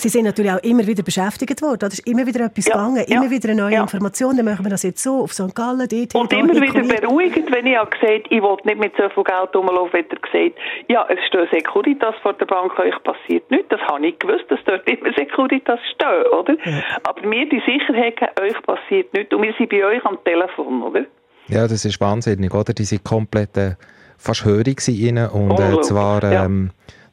[0.00, 1.80] Sie sind natürlich auch immer wieder beschäftigt worden.
[1.80, 3.82] Da ist immer wieder etwas Ja, gegangen, ja, immer wieder eine neue ja.
[3.82, 4.36] Information.
[4.36, 5.54] Dann machen wir das jetzt so auf St.
[5.54, 8.78] Gallen, dort, Und da, immer hier, wieder beruhigend, wenn ich habe gesagt ich will nicht
[8.78, 12.78] mit so viel Geld rumlaufen, hat er gesagt, ja, es steht Securitas vor der Bank,
[12.78, 13.68] euch passiert nichts.
[13.70, 16.56] Das habe ich gewusst, dass dort immer Securitas stehen, oder?
[17.02, 19.34] Aber mir die Sicherheit, euch passiert nichts.
[19.34, 21.04] Und wir sind bei euch am Telefon, oder?
[21.48, 22.72] Ja, das ist wahnsinnig, oder?
[22.72, 23.74] Die sind komplett äh,
[24.16, 26.48] fast hörig ihnen und äh, zwar, ja.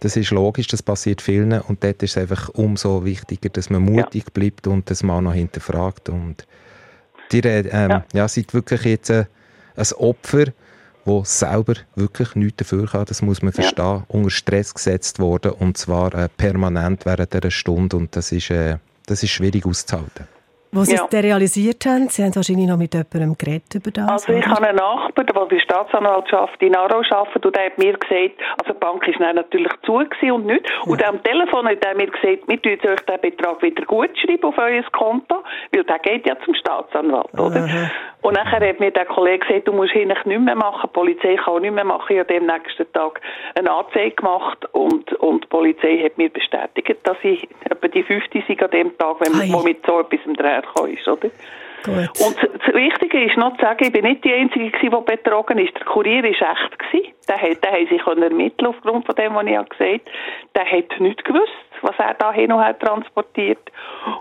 [0.06, 3.82] Das ist logisch, das passiert vielen und dort ist es einfach umso wichtiger, dass man
[3.82, 6.46] mutig bleibt und das mal noch hinterfragt und
[7.32, 8.06] die ähm, ja.
[8.14, 8.28] Ja.
[8.28, 9.26] sind wirklich jetzt äh,
[9.76, 10.46] ein Opfer,
[11.06, 13.64] wo selber wirklich nichts dafür kann, das muss man Ja.
[13.64, 18.52] verstehen, unter Stress gesetzt worden und zwar äh, permanent während einer Stunde und das ist,
[18.52, 18.78] äh,
[19.08, 20.28] das ist schwierig auszuhalten.
[20.76, 21.08] Wo Sie Ja.
[21.10, 24.10] es realisiert haben, Sie haben wahrscheinlich noch mit jemandem geredet über das.
[24.12, 24.56] Also ich oder?
[24.56, 28.36] habe einen Nachbar, der bei der Staatsanwaltschaft in Aarau arbeitet und der hat mir gesagt,
[28.60, 30.66] also die Bank ist dann natürlich zu und nicht.
[30.86, 34.44] Und am Telefon hat er mir gesagt, wir tun euch den Betrag wieder gut schreiben
[34.44, 37.70] auf euer Konto, weil der geht ja zum Staatsanwalt, oder?
[38.22, 41.36] Und nachher hat mir der Kollege gesagt, du musst eigentlich nichts mehr machen, die Polizei
[41.36, 42.12] kann auch nichts mehr machen.
[42.12, 43.22] Ich habe am nächsten Tag
[43.54, 48.44] eine Anzeige gemacht und, und die Polizei hat mir bestätigt, dass ich etwa die 50
[48.48, 50.36] sind an dem Tag, wenn man mit so etwas im
[50.74, 51.30] Dreh ist, oder?
[51.84, 52.10] Gut.
[52.26, 52.36] Und
[52.66, 55.76] das Wichtige ist noch zu sagen, ich bin nicht die Einzige, gewesen, die betrogen ist.
[55.78, 56.80] Der Kurier war echt.
[56.80, 57.14] Gewesen.
[57.28, 60.02] Der, hat, der hat sich ermitteln aufgrund von dem, was ich gesagt habe.
[60.56, 61.52] Der hat nicht gewusst,
[61.82, 63.60] was er da hin und her transportiert.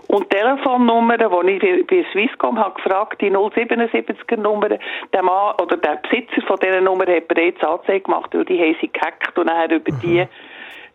[0.07, 4.69] Und die Telefonnummer, die ich bei- Swisscom habe gefragt, die 077er Nummer,
[5.11, 8.75] der Mann oder der Besitzer von dieser Nummer hat bereits Anzeige gemacht, weil die haben
[8.79, 10.27] sie gehackt und nachher über die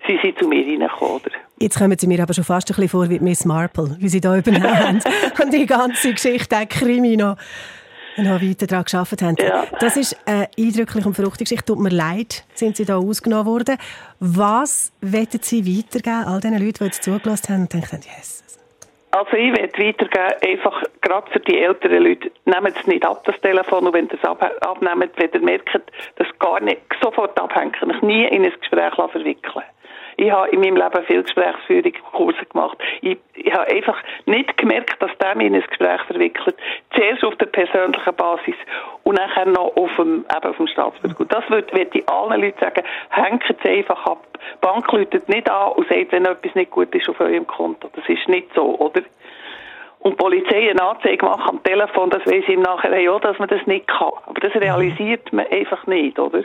[0.06, 1.16] sie sind zu mir reingekommen.
[1.16, 1.30] Oder?
[1.58, 4.20] Jetzt kommen Sie mir aber schon fast ein bisschen vor wie Miss Marple, wie Sie
[4.20, 5.00] da übernommen haben
[5.42, 7.36] und die ganze Geschichte, auch Krimi noch,
[8.16, 9.36] noch weiter daran gearbeitet haben.
[9.38, 9.66] Ja.
[9.78, 11.66] Das ist eine eindrückliche und verrückte Geschichte.
[11.66, 13.76] Tut mir leid, sind Sie da ausgenommen worden.
[14.20, 18.42] Was wollen Sie weitergeben all diesen Leuten, die jetzt zugelassen haben und denken, yes.
[19.12, 23.34] Also ich werde weitergeben, einfach gerade für die älteren Leute, nehmt es nicht ab, das
[23.40, 25.68] Telefon, und wenn ihr es ab abnehmt, wenn ihr merkt,
[26.16, 29.64] dass gar nicht sofort abhängen, euch nie in ein Gespräch verwickeln
[30.20, 32.76] ich habe in meinem Leben viel Gesprächsführungskurse gemacht.
[33.00, 33.96] Ich, ich habe einfach
[34.26, 36.56] nicht gemerkt, dass der mich in ein Gespräch verwickelt.
[36.94, 38.54] Zuerst auf der persönlichen Basis
[39.04, 41.24] und nachher noch auf dem, eben auf dem Staatsbürger.
[41.24, 44.26] Das würde, würde ich allen Leuten sagen, hängt es einfach ab.
[44.34, 47.88] Die Bank läutet nicht an und sagt, wenn etwas nicht gut ist auf eurem Konto.
[47.94, 49.00] Das ist nicht so, oder?
[50.00, 53.38] Und die Polizei eine Anzeige machen am Telefon, das weiß ich im Nachhinein auch, dass
[53.38, 54.12] man das nicht kann.
[54.26, 56.44] Aber das realisiert man einfach nicht, oder?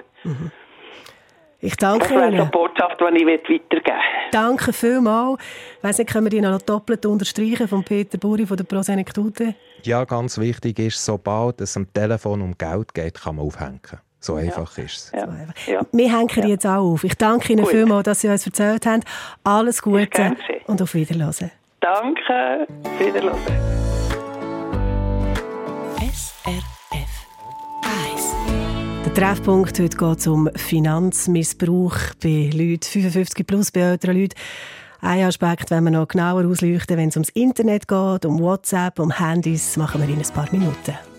[1.62, 2.45] Ich danke Das wäre so Ihnen.
[2.45, 4.32] die Botschaft, die ich weitergeben möchte.
[4.32, 5.39] Danke vielmals.
[5.78, 9.56] Ich weiss nicht, können wir die noch doppelt unterstreichen von Peter Buri von der Prosenektute?
[9.84, 13.80] Ja, ganz wichtig ist, sobald es am Telefon um Geld geht, kann man aufhängen.
[14.20, 15.12] So einfach ist es.
[15.14, 15.28] Ja.
[15.72, 15.82] Ja.
[15.91, 17.03] Wir hängen die jetzt auch auf.
[17.03, 17.72] Ich danke Ihnen Gut.
[17.72, 19.03] vielmals, dass Sie uns erzählt haben.
[19.43, 20.36] Alles Gute
[20.66, 21.51] und auf Wiederhören.
[21.80, 22.68] Danke.
[22.97, 23.38] Wiederhören.
[25.99, 26.34] SRF 1.
[26.45, 26.74] Der
[29.16, 34.36] Treffpunkt heute geht um Finanzmissbrauch bei Leuten 55 plus, bei älteren Leuten.
[34.99, 39.18] Ein Aspekt, wenn wir noch genauer ausleuchten, wenn es ums Internet geht, um WhatsApp, um
[39.18, 41.14] Handys, machen wir in ein paar Minuten.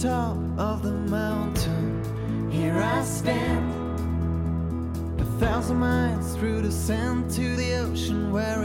[0.00, 2.50] Top of the mountain.
[2.50, 3.70] Here I stand,
[5.20, 8.64] a thousand miles through the sand to the ocean where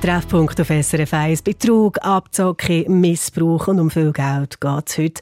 [0.00, 1.42] Treffpunkt auf SRF 1.
[1.42, 5.20] Betrug, Abzocke, Missbrauch und um viel Geld geht es heute.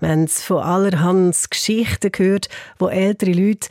[0.00, 2.48] Wir haben von allerhand Geschichten gehört,
[2.78, 3.68] wo ältere Leute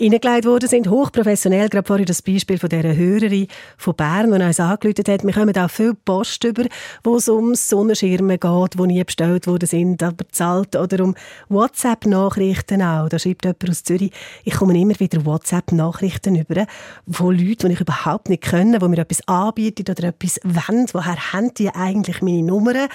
[0.00, 4.58] Eingelegt worden sind, hochprofessionell, gerade vorhin das Beispiel von dieser Hörerin von Bern, die uns
[4.58, 5.22] angerufen hat.
[5.22, 6.64] Wir kommen auch viel Post über,
[7.04, 11.14] wo es um Sonnenschirme geht, die nie bestellt worden sind, aber zahlt, oder um
[11.48, 13.08] WhatsApp-Nachrichten auch.
[13.08, 14.10] Da schreibt jemand aus Zürich,
[14.42, 16.66] ich komme immer wieder WhatsApp-Nachrichten über
[17.08, 20.86] von Leuten, die ich überhaupt nicht kenne, die mir etwas anbieten oder etwas wollen.
[20.92, 22.88] Woher haben die eigentlich meine Nummern?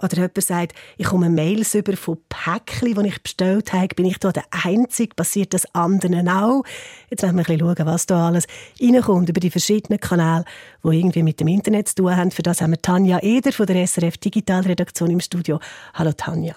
[0.00, 3.94] Oder jemand sagt, ich komme Mails über von Päckchen, die ich bestellt habe.
[3.94, 5.14] Bin ich da der Einzige?
[5.14, 6.64] Passiert das anderen auch?
[7.10, 8.46] Jetzt müssen wir ein bisschen schauen, was da alles
[8.80, 10.44] reinkommt über die verschiedenen Kanäle,
[10.84, 12.30] die irgendwie mit dem Internet zu tun haben.
[12.30, 15.60] Für das haben wir Tanja Eder von der SRF Digitalredaktion im Studio.
[15.94, 16.54] Hallo Tanja.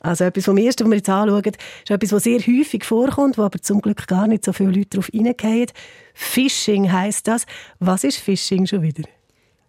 [0.00, 3.42] Also etwas vom Ersten, was wir jetzt anschauen, ist etwas, was sehr häufig vorkommt, wo
[3.42, 5.70] aber zum Glück gar nicht so viele Leute darauf reingehen.
[6.14, 7.44] Phishing heisst das.
[7.80, 9.02] Was ist Phishing schon wieder?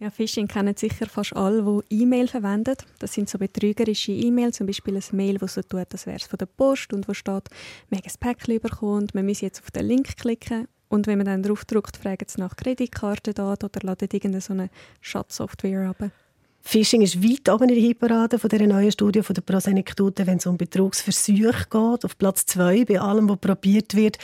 [0.00, 2.76] Ja, Phishing kennen sicher fast alle, die E-Mail verwenden.
[3.00, 6.24] Das sind so betrügerische E-Mails, zum Beispiel ein Mail, das so tut, als wäre es
[6.24, 7.48] von der Post und wo steht,
[7.90, 11.26] man hat ein Päckchen bekommen, man muss jetzt auf den Link klicken und wenn man
[11.26, 14.70] dann drauf drückt, fragen sie nach Kreditkartendaten oder laden irgendeine so eine
[15.00, 16.10] Schatzsoftware ab.
[16.60, 20.38] Phishing ist weit oben in der Hitparade von dieser neuen Studie von der Prosenektute, wenn
[20.38, 22.04] es um Betrugsversuche geht.
[22.04, 24.18] Auf Platz zwei bei allem, was probiert wird,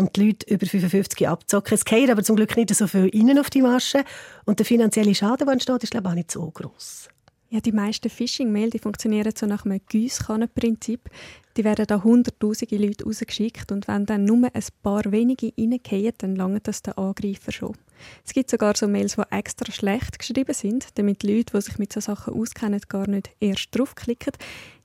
[0.00, 1.74] um die Leute über 55 abzocken.
[1.74, 4.04] Es geht aber zum Glück nicht so viel rein auf die Masche.
[4.44, 7.08] Und der finanzielle Schaden, der entsteht, ist glaube ich auch nicht so groß.
[7.50, 11.08] Ja, die meisten Phishing-Mails die funktionieren so nach einem Giesskannenprinzip.
[11.56, 16.36] Die werden da hunderttausende Leute rausgeschickt und wenn dann nur ein paar wenige reingehen, dann
[16.36, 17.74] langt das der Angreifer schon.
[18.24, 21.78] Es gibt sogar so Mails, die extra schlecht geschrieben sind, damit die Leute, die sich
[21.78, 24.34] mit solchen Sachen auskennen, gar nicht erst draufklicken,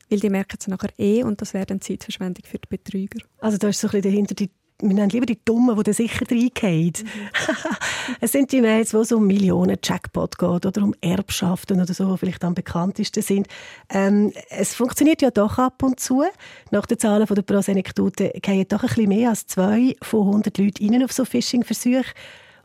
[0.09, 3.19] weil die merken es nachher eh und das wäre dann Zeitverschwendung für die Betrüger.
[3.39, 4.49] Also da ist so ein bisschen dahinter die
[4.79, 6.93] wir nennen lieber die Dummen, die da sicher reingehen.
[7.03, 7.29] Mhm.
[8.21, 12.11] es sind die Mails, wo es um Millionen Jackpot geht oder um Erbschaften oder so,
[12.11, 13.47] die vielleicht am bekanntesten sind.
[13.89, 16.23] Ähm, es funktioniert ja doch ab und zu.
[16.71, 20.57] Nach den Zahlen von der Prosenektute gehen doch ein bisschen mehr als zwei von 100
[20.57, 22.13] Leuten rein auf so Phishing-Versuche.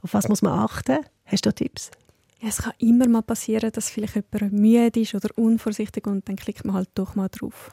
[0.03, 0.99] Auf was muss man achten?
[1.25, 1.91] Hast du Tipps?
[2.41, 6.37] Ja, es kann immer mal passieren, dass vielleicht jemand müde ist oder unvorsichtig und dann
[6.37, 7.73] klickt man halt doch mal drauf.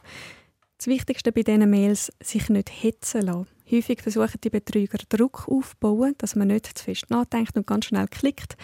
[0.76, 3.46] Das Wichtigste bei diesen Mails, sich nicht hetzen lassen.
[3.70, 8.06] Häufig versuchen die Betrüger Druck aufzubauen, dass man nicht zu fest nachdenkt und ganz schnell
[8.06, 8.56] klickt.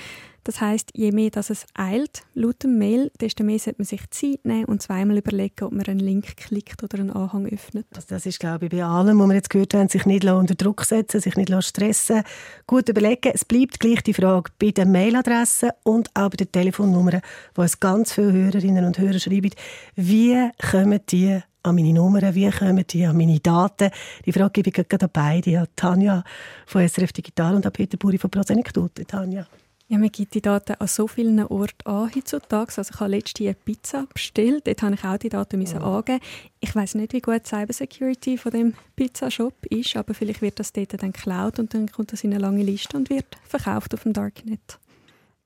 [0.44, 4.10] Das heißt, je mehr dass es eilt, laut dem Mail, desto mehr sollte man sich
[4.10, 7.86] Zeit nehmen und zweimal überlegen, ob man einen Link klickt oder einen Anhang öffnet.
[7.94, 10.54] Also das ist, glaube ich, bei allem, was wir jetzt gehört haben, sich nicht unter
[10.54, 12.22] Druck setzen, sich nicht stressen
[12.66, 13.30] Gut überlegen.
[13.32, 17.22] Es bleibt gleich die Frage bei den Mailadressen und auch bei den Telefonnummern,
[17.54, 19.50] wo es ganz viele Hörerinnen und Hörer schreiben,
[19.94, 23.90] wie kommen die an meine Nummern, wie kommen die an meine Daten?
[24.24, 26.24] Die Frage gebe ich gerade an beide, an Tanja
[26.66, 29.04] von SRF Digital und an Peter Buri von Prosenektute.
[29.04, 29.46] Tanja.
[29.88, 32.72] Ja, man gibt die Daten an so vielen Orten an heutzutage.
[32.78, 34.66] Also ich habe letztens eine Pizza bestellt.
[34.66, 35.98] Dort habe ich auch die Daten müssen oh.
[35.98, 36.20] angeben.
[36.60, 40.94] Ich weiß nicht, wie gut Cybersecurity von dem Pizzashop ist, aber vielleicht wird das dort
[41.02, 44.14] dann geklaut und dann kommt das in eine lange Liste und wird verkauft auf dem
[44.14, 44.78] Darknet.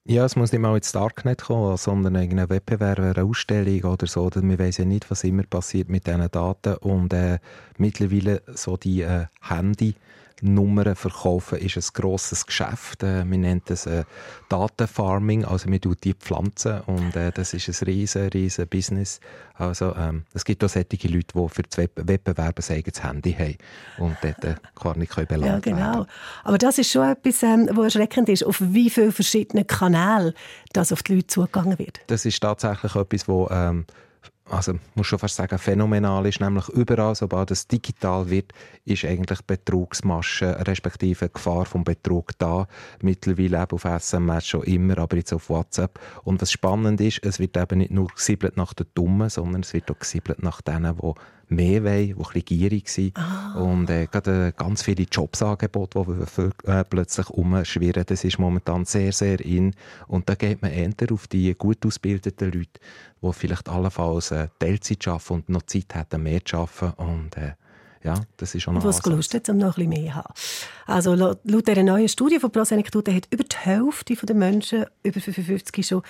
[0.09, 4.31] Ja, es muss nicht mal ins Darknet kommen, sondern irgendein Wettbewerb, eine Ausstellung oder so.
[4.33, 6.77] Wir wissen ja nicht, was immer passiert mit diesen Daten.
[6.77, 7.41] Und äh,
[7.77, 9.97] mittlerweile so die äh, Handy-
[10.43, 13.03] Nummern verkaufen ist ein grosses Geschäft.
[13.03, 14.05] Äh, man nennt es äh,
[14.49, 19.21] Datenfarming, also man tut die Pflanzen und äh, das ist ein riesen, riesen Business.
[19.55, 23.57] Also ähm, es gibt auch solche Leute, die für das Wettbewerb ein eigenes Handy haben
[23.99, 25.79] und dort äh, gar nicht können Ja, genau.
[25.79, 26.07] Werden.
[26.45, 30.35] Aber das ist schon etwas, ähm, was erschreckend ist, auf wie viele verschiedene Kanäle
[30.73, 32.01] das auf die Leute zugegangen wird.
[32.09, 33.87] Das ist tatsächlich etwas, wo ähm,
[34.49, 38.53] also muss schon fast sagen, phänomenal ist, nämlich überall, sobald es digital wird,
[38.85, 42.69] ist eigentlich Betrugsmasche respektive Gefahr vom Betrug da.
[43.03, 45.99] Mittlerweile eben auf SMS schon immer, aber jetzt auf WhatsApp.
[46.23, 49.73] Und was spannend ist, es wird eben nicht nur gesiebelt nach den Dummen, sondern es
[49.75, 53.17] wird auch gesiebelt nach denen, die mehr wollen, die ein bisschen gierig sind.
[53.17, 53.55] Ah.
[53.59, 59.13] Und äh, gerade äh, ganz viele Jobsangebote, die äh, plötzlich umschwirren, das ist momentan sehr,
[59.13, 59.75] sehr in.
[60.09, 62.81] Und da geht man eher auf die gut ausgebildeten Leute,
[63.23, 67.03] die vielleicht allenfalls äh, Teilzeit arbeiten und noch Zeit hätten, mehr zu arbeiten.
[67.03, 67.53] Und, äh,
[68.03, 70.35] ja, das ist schon ein Was Lust hat, um noch ein bisschen mehr zu haben.
[70.87, 75.87] Also laut dieser neuen Studie von Prosenektute hat über die Hälfte der Menschen über 55
[75.87, 76.03] schon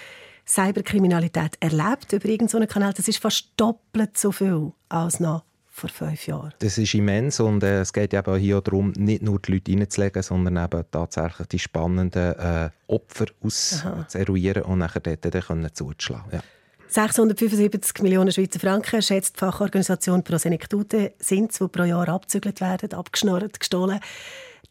[0.49, 2.93] Cyberkriminalität erlebt über irgendeinen Kanal.
[2.93, 5.45] Das ist fast doppelt so viel als noch
[5.77, 6.55] vor fünf Jahren.
[6.61, 10.23] Das ist immens und äh, es geht eben hier darum, nicht nur die Leute reinzulegen,
[10.23, 16.31] sondern eben tatsächlich die spannenden äh, Opfer auszueruieren und nachher dort dann können zuzuschlagen.
[16.33, 16.41] Ja.
[16.89, 22.95] 675 Millionen Schweizer Franken, schätzt die Fachorganisation Prosenektute, sind es, die pro Jahr abzügelt werden,
[22.95, 24.01] abgeschnorrt, gestohlen.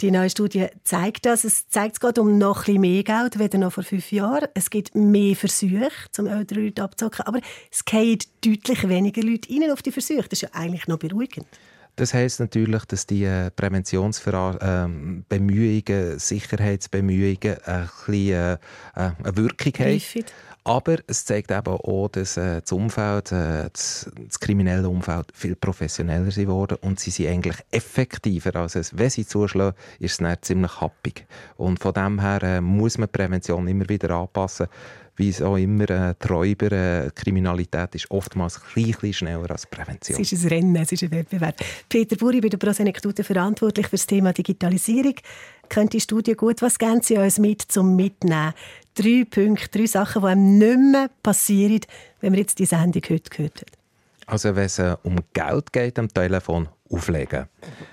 [0.01, 1.43] Die neue Studie zeigt das.
[1.43, 4.47] Es zeigt es um noch ein mehr Geld als noch vor fünf Jahren.
[4.53, 7.39] Es gibt mehr Versuche, um ältere Leute abzuzocken, aber
[7.71, 10.23] es gehen deutlich weniger Leute rein auf die Versuche.
[10.29, 11.47] Das ist ja eigentlich noch beruhigend.
[11.95, 18.57] Das heißt natürlich, dass die äh, Präventionsbemühungen, ähm, Sicherheitsbemühungen ein bisschen, äh, äh,
[18.95, 20.01] eine Wirkung haben.
[20.67, 24.09] Aber es zeigt eben auch, dass äh, das Umfeld, äh, das,
[24.39, 28.55] kriminelle Umfeld viel professioneller geworden und sie sind eigentlich effektiver.
[28.55, 31.27] Also wenn sie zuschlagen, ist es dann ziemlich happig.
[31.57, 34.67] Und von dem her äh, muss man Prävention immer wieder anpassen
[35.17, 40.21] wie es auch immer, äh, Träuber, äh, Kriminalität ist oftmals ein bisschen schneller als Prävention.
[40.21, 41.55] Es ist ein Rennen, es ist ein Wettbewerb.
[41.87, 45.15] Peter Buri, bei der Prosenektute verantwortlich für das Thema Digitalisierung.
[45.69, 46.61] Kennt die Studie gut?
[46.61, 48.53] Was geben Sie uns mit zum Mitnehmen?
[48.93, 51.81] Drei Punkte, drei Sachen, die einem nicht mehr passieren,
[52.21, 53.71] wenn wir jetzt die Sendung heute gehört haben.
[54.27, 57.47] Also wenn es äh, um Geld geht am Telefon, auflegen.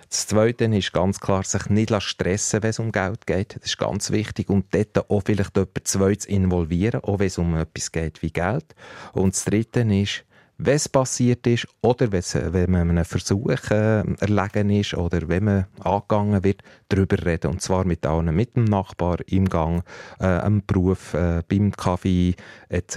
[0.09, 3.57] Das Zweite ist ganz klar, sich nicht stressen wenn es um Geld geht.
[3.57, 4.51] Das ist ganz wichtig.
[4.51, 8.75] Und dort auch vielleicht jemand Zweites involvieren, auch wenn es um etwas geht wie Geld.
[9.13, 10.25] Und das Dritte ist,
[10.59, 15.67] wenn es passiert ist oder wenn man einem Versuch äh, erlegen ist oder wenn man
[15.81, 17.53] angegangen wird, darüber reden.
[17.53, 19.83] Und zwar mit allen, mit dem Nachbar, im Gang,
[20.21, 22.37] äh, am Beruf, äh, beim Kaffee
[22.69, 22.97] etc.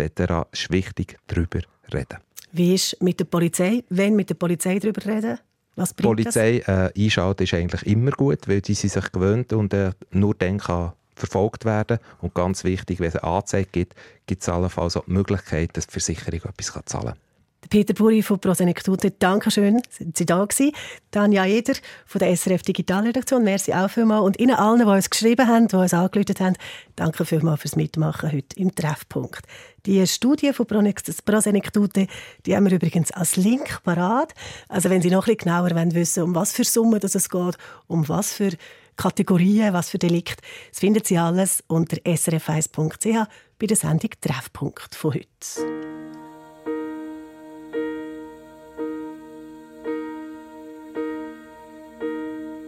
[0.51, 2.19] Es ist wichtig, darüber reden.
[2.51, 3.83] Wie ist mit der Polizei?
[3.89, 5.39] Wenn mit der Polizei darüber reden?
[5.75, 9.91] Was die Polizei äh, einschalten ist eigentlich immer gut, weil die sich gewöhnt und äh,
[10.11, 11.99] nur dann kann verfolgt werden.
[12.21, 13.95] Und ganz wichtig, wenn es eine Anzeige gibt,
[14.25, 17.24] gibt es allenfalls auch die Möglichkeit, dass die Versicherung etwas zahlen kann.
[17.69, 20.71] Peter Buri von Prosenektute, danke schön, sind Sie da gewesen.
[21.11, 21.73] Tanja Eder
[22.05, 24.25] von der SRF Digitalredaktion, merci auch vielmals.
[24.25, 26.55] Und Ihnen allen, die uns geschrieben haben, die uns angerufen haben,
[26.95, 29.45] danke vielmals fürs Mitmachen heute im Treffpunkt.
[29.85, 32.07] Die Studie von Prosenektute,
[32.45, 34.33] die haben wir übrigens als Link parat.
[34.67, 37.57] Also wenn Sie noch ein bisschen genauer wissen um was für Summen es geht,
[37.87, 38.51] um was für
[38.95, 40.41] Kategorien, was für Delikt,
[40.71, 43.27] das finden Sie alles unter srf1.ch
[43.59, 46.04] bei der Sendung Treffpunkt von heute.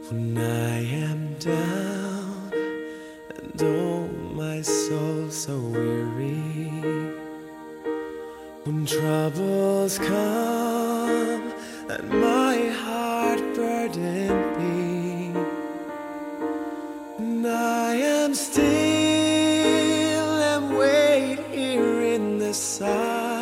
[0.09, 2.53] When I am down
[3.29, 6.71] and oh my soul so weary
[8.63, 11.51] When troubles come
[11.89, 15.33] and my heart burdened me.
[17.17, 18.63] And I am still
[20.53, 23.41] and wait here in the silence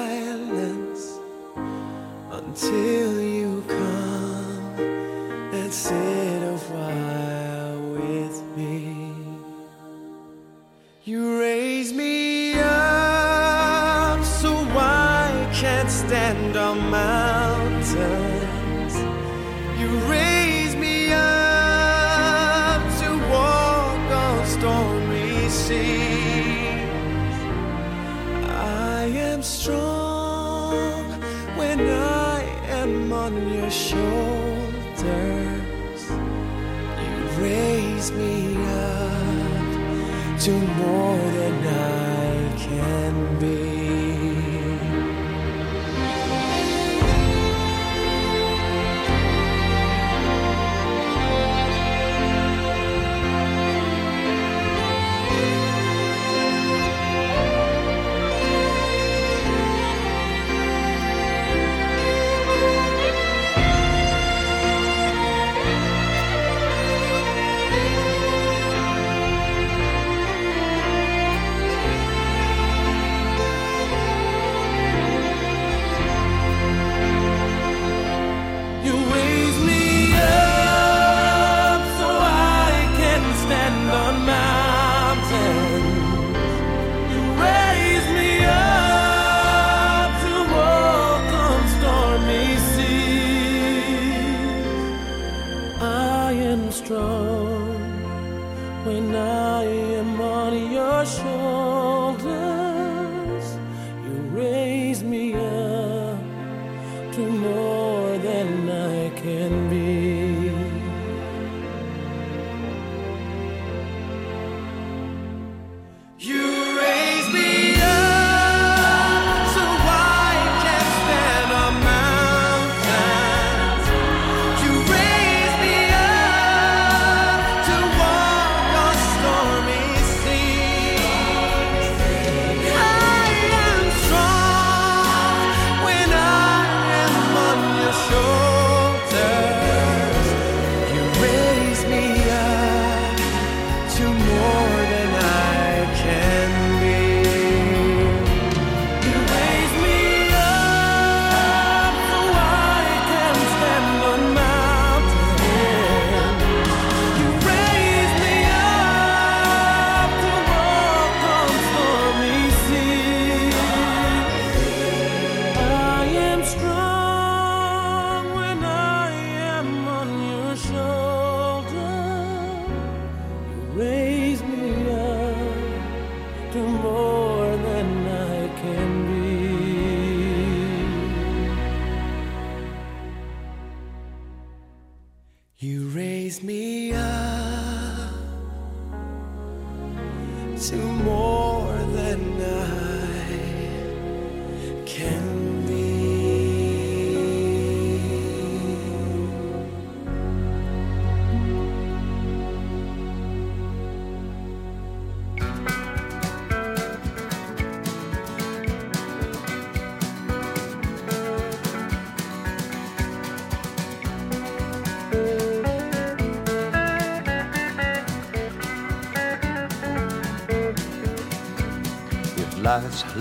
[2.32, 3.05] until
[16.90, 17.86] mountains.
[19.80, 27.38] You raise me up to walk on stormy seas.
[28.48, 31.06] I am strong
[31.58, 32.42] when I
[32.82, 34.14] am on your shoulders.
[37.02, 42.05] You raise me up to more than I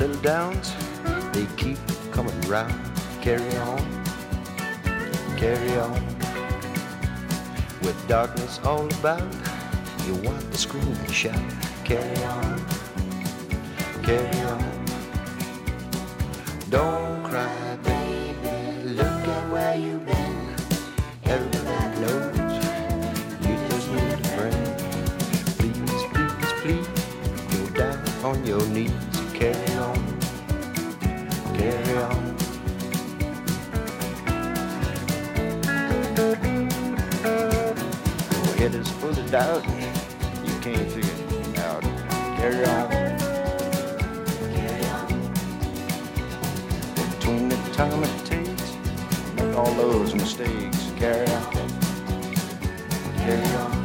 [0.06, 0.74] little downs,
[1.32, 1.78] they keep
[2.12, 2.74] coming round.
[3.22, 4.04] Carry on,
[5.38, 5.94] carry on.
[7.80, 9.22] With darkness all about,
[10.06, 11.40] you want to scream and shout.
[11.84, 12.62] Carry on,
[14.02, 14.84] carry on.
[16.68, 18.88] Don't cry, baby.
[18.90, 20.54] Look at where you've been.
[21.24, 22.36] Everybody knows
[23.40, 24.66] you just need a friend.
[25.56, 26.88] Please, please, please,
[27.56, 29.03] go down on your knees.
[31.94, 32.34] Carry.
[38.44, 39.64] Your head is full of doubt.
[40.44, 41.10] You can't figure
[41.50, 41.82] it out.
[42.36, 42.90] Carry on.
[44.54, 45.06] Carry on.
[46.96, 48.76] Between the time it takes,
[49.36, 50.90] make all those mistakes.
[50.96, 51.68] Carry on.
[53.18, 53.83] Carry on.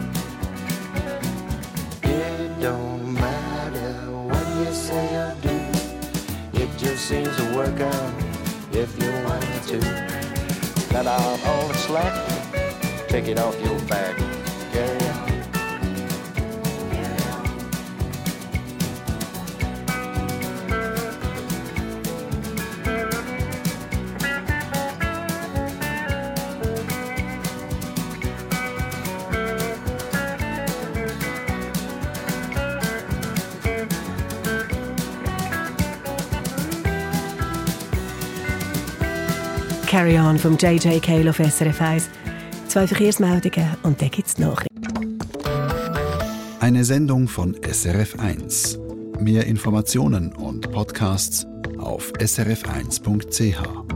[8.72, 9.80] If you want to.
[10.93, 14.29] Let out all the slack, take it off your back.
[40.00, 42.10] Carry On vom JJ Cale auf SRF 1.
[42.70, 44.82] Zwei Verkehrsmeldungen und dann gibt's Nachrichten.
[46.62, 48.80] Eine Sendung von SRF1.
[49.22, 51.45] Mehr Informationen und Podcasts
[51.80, 53.89] auf srf1.ch.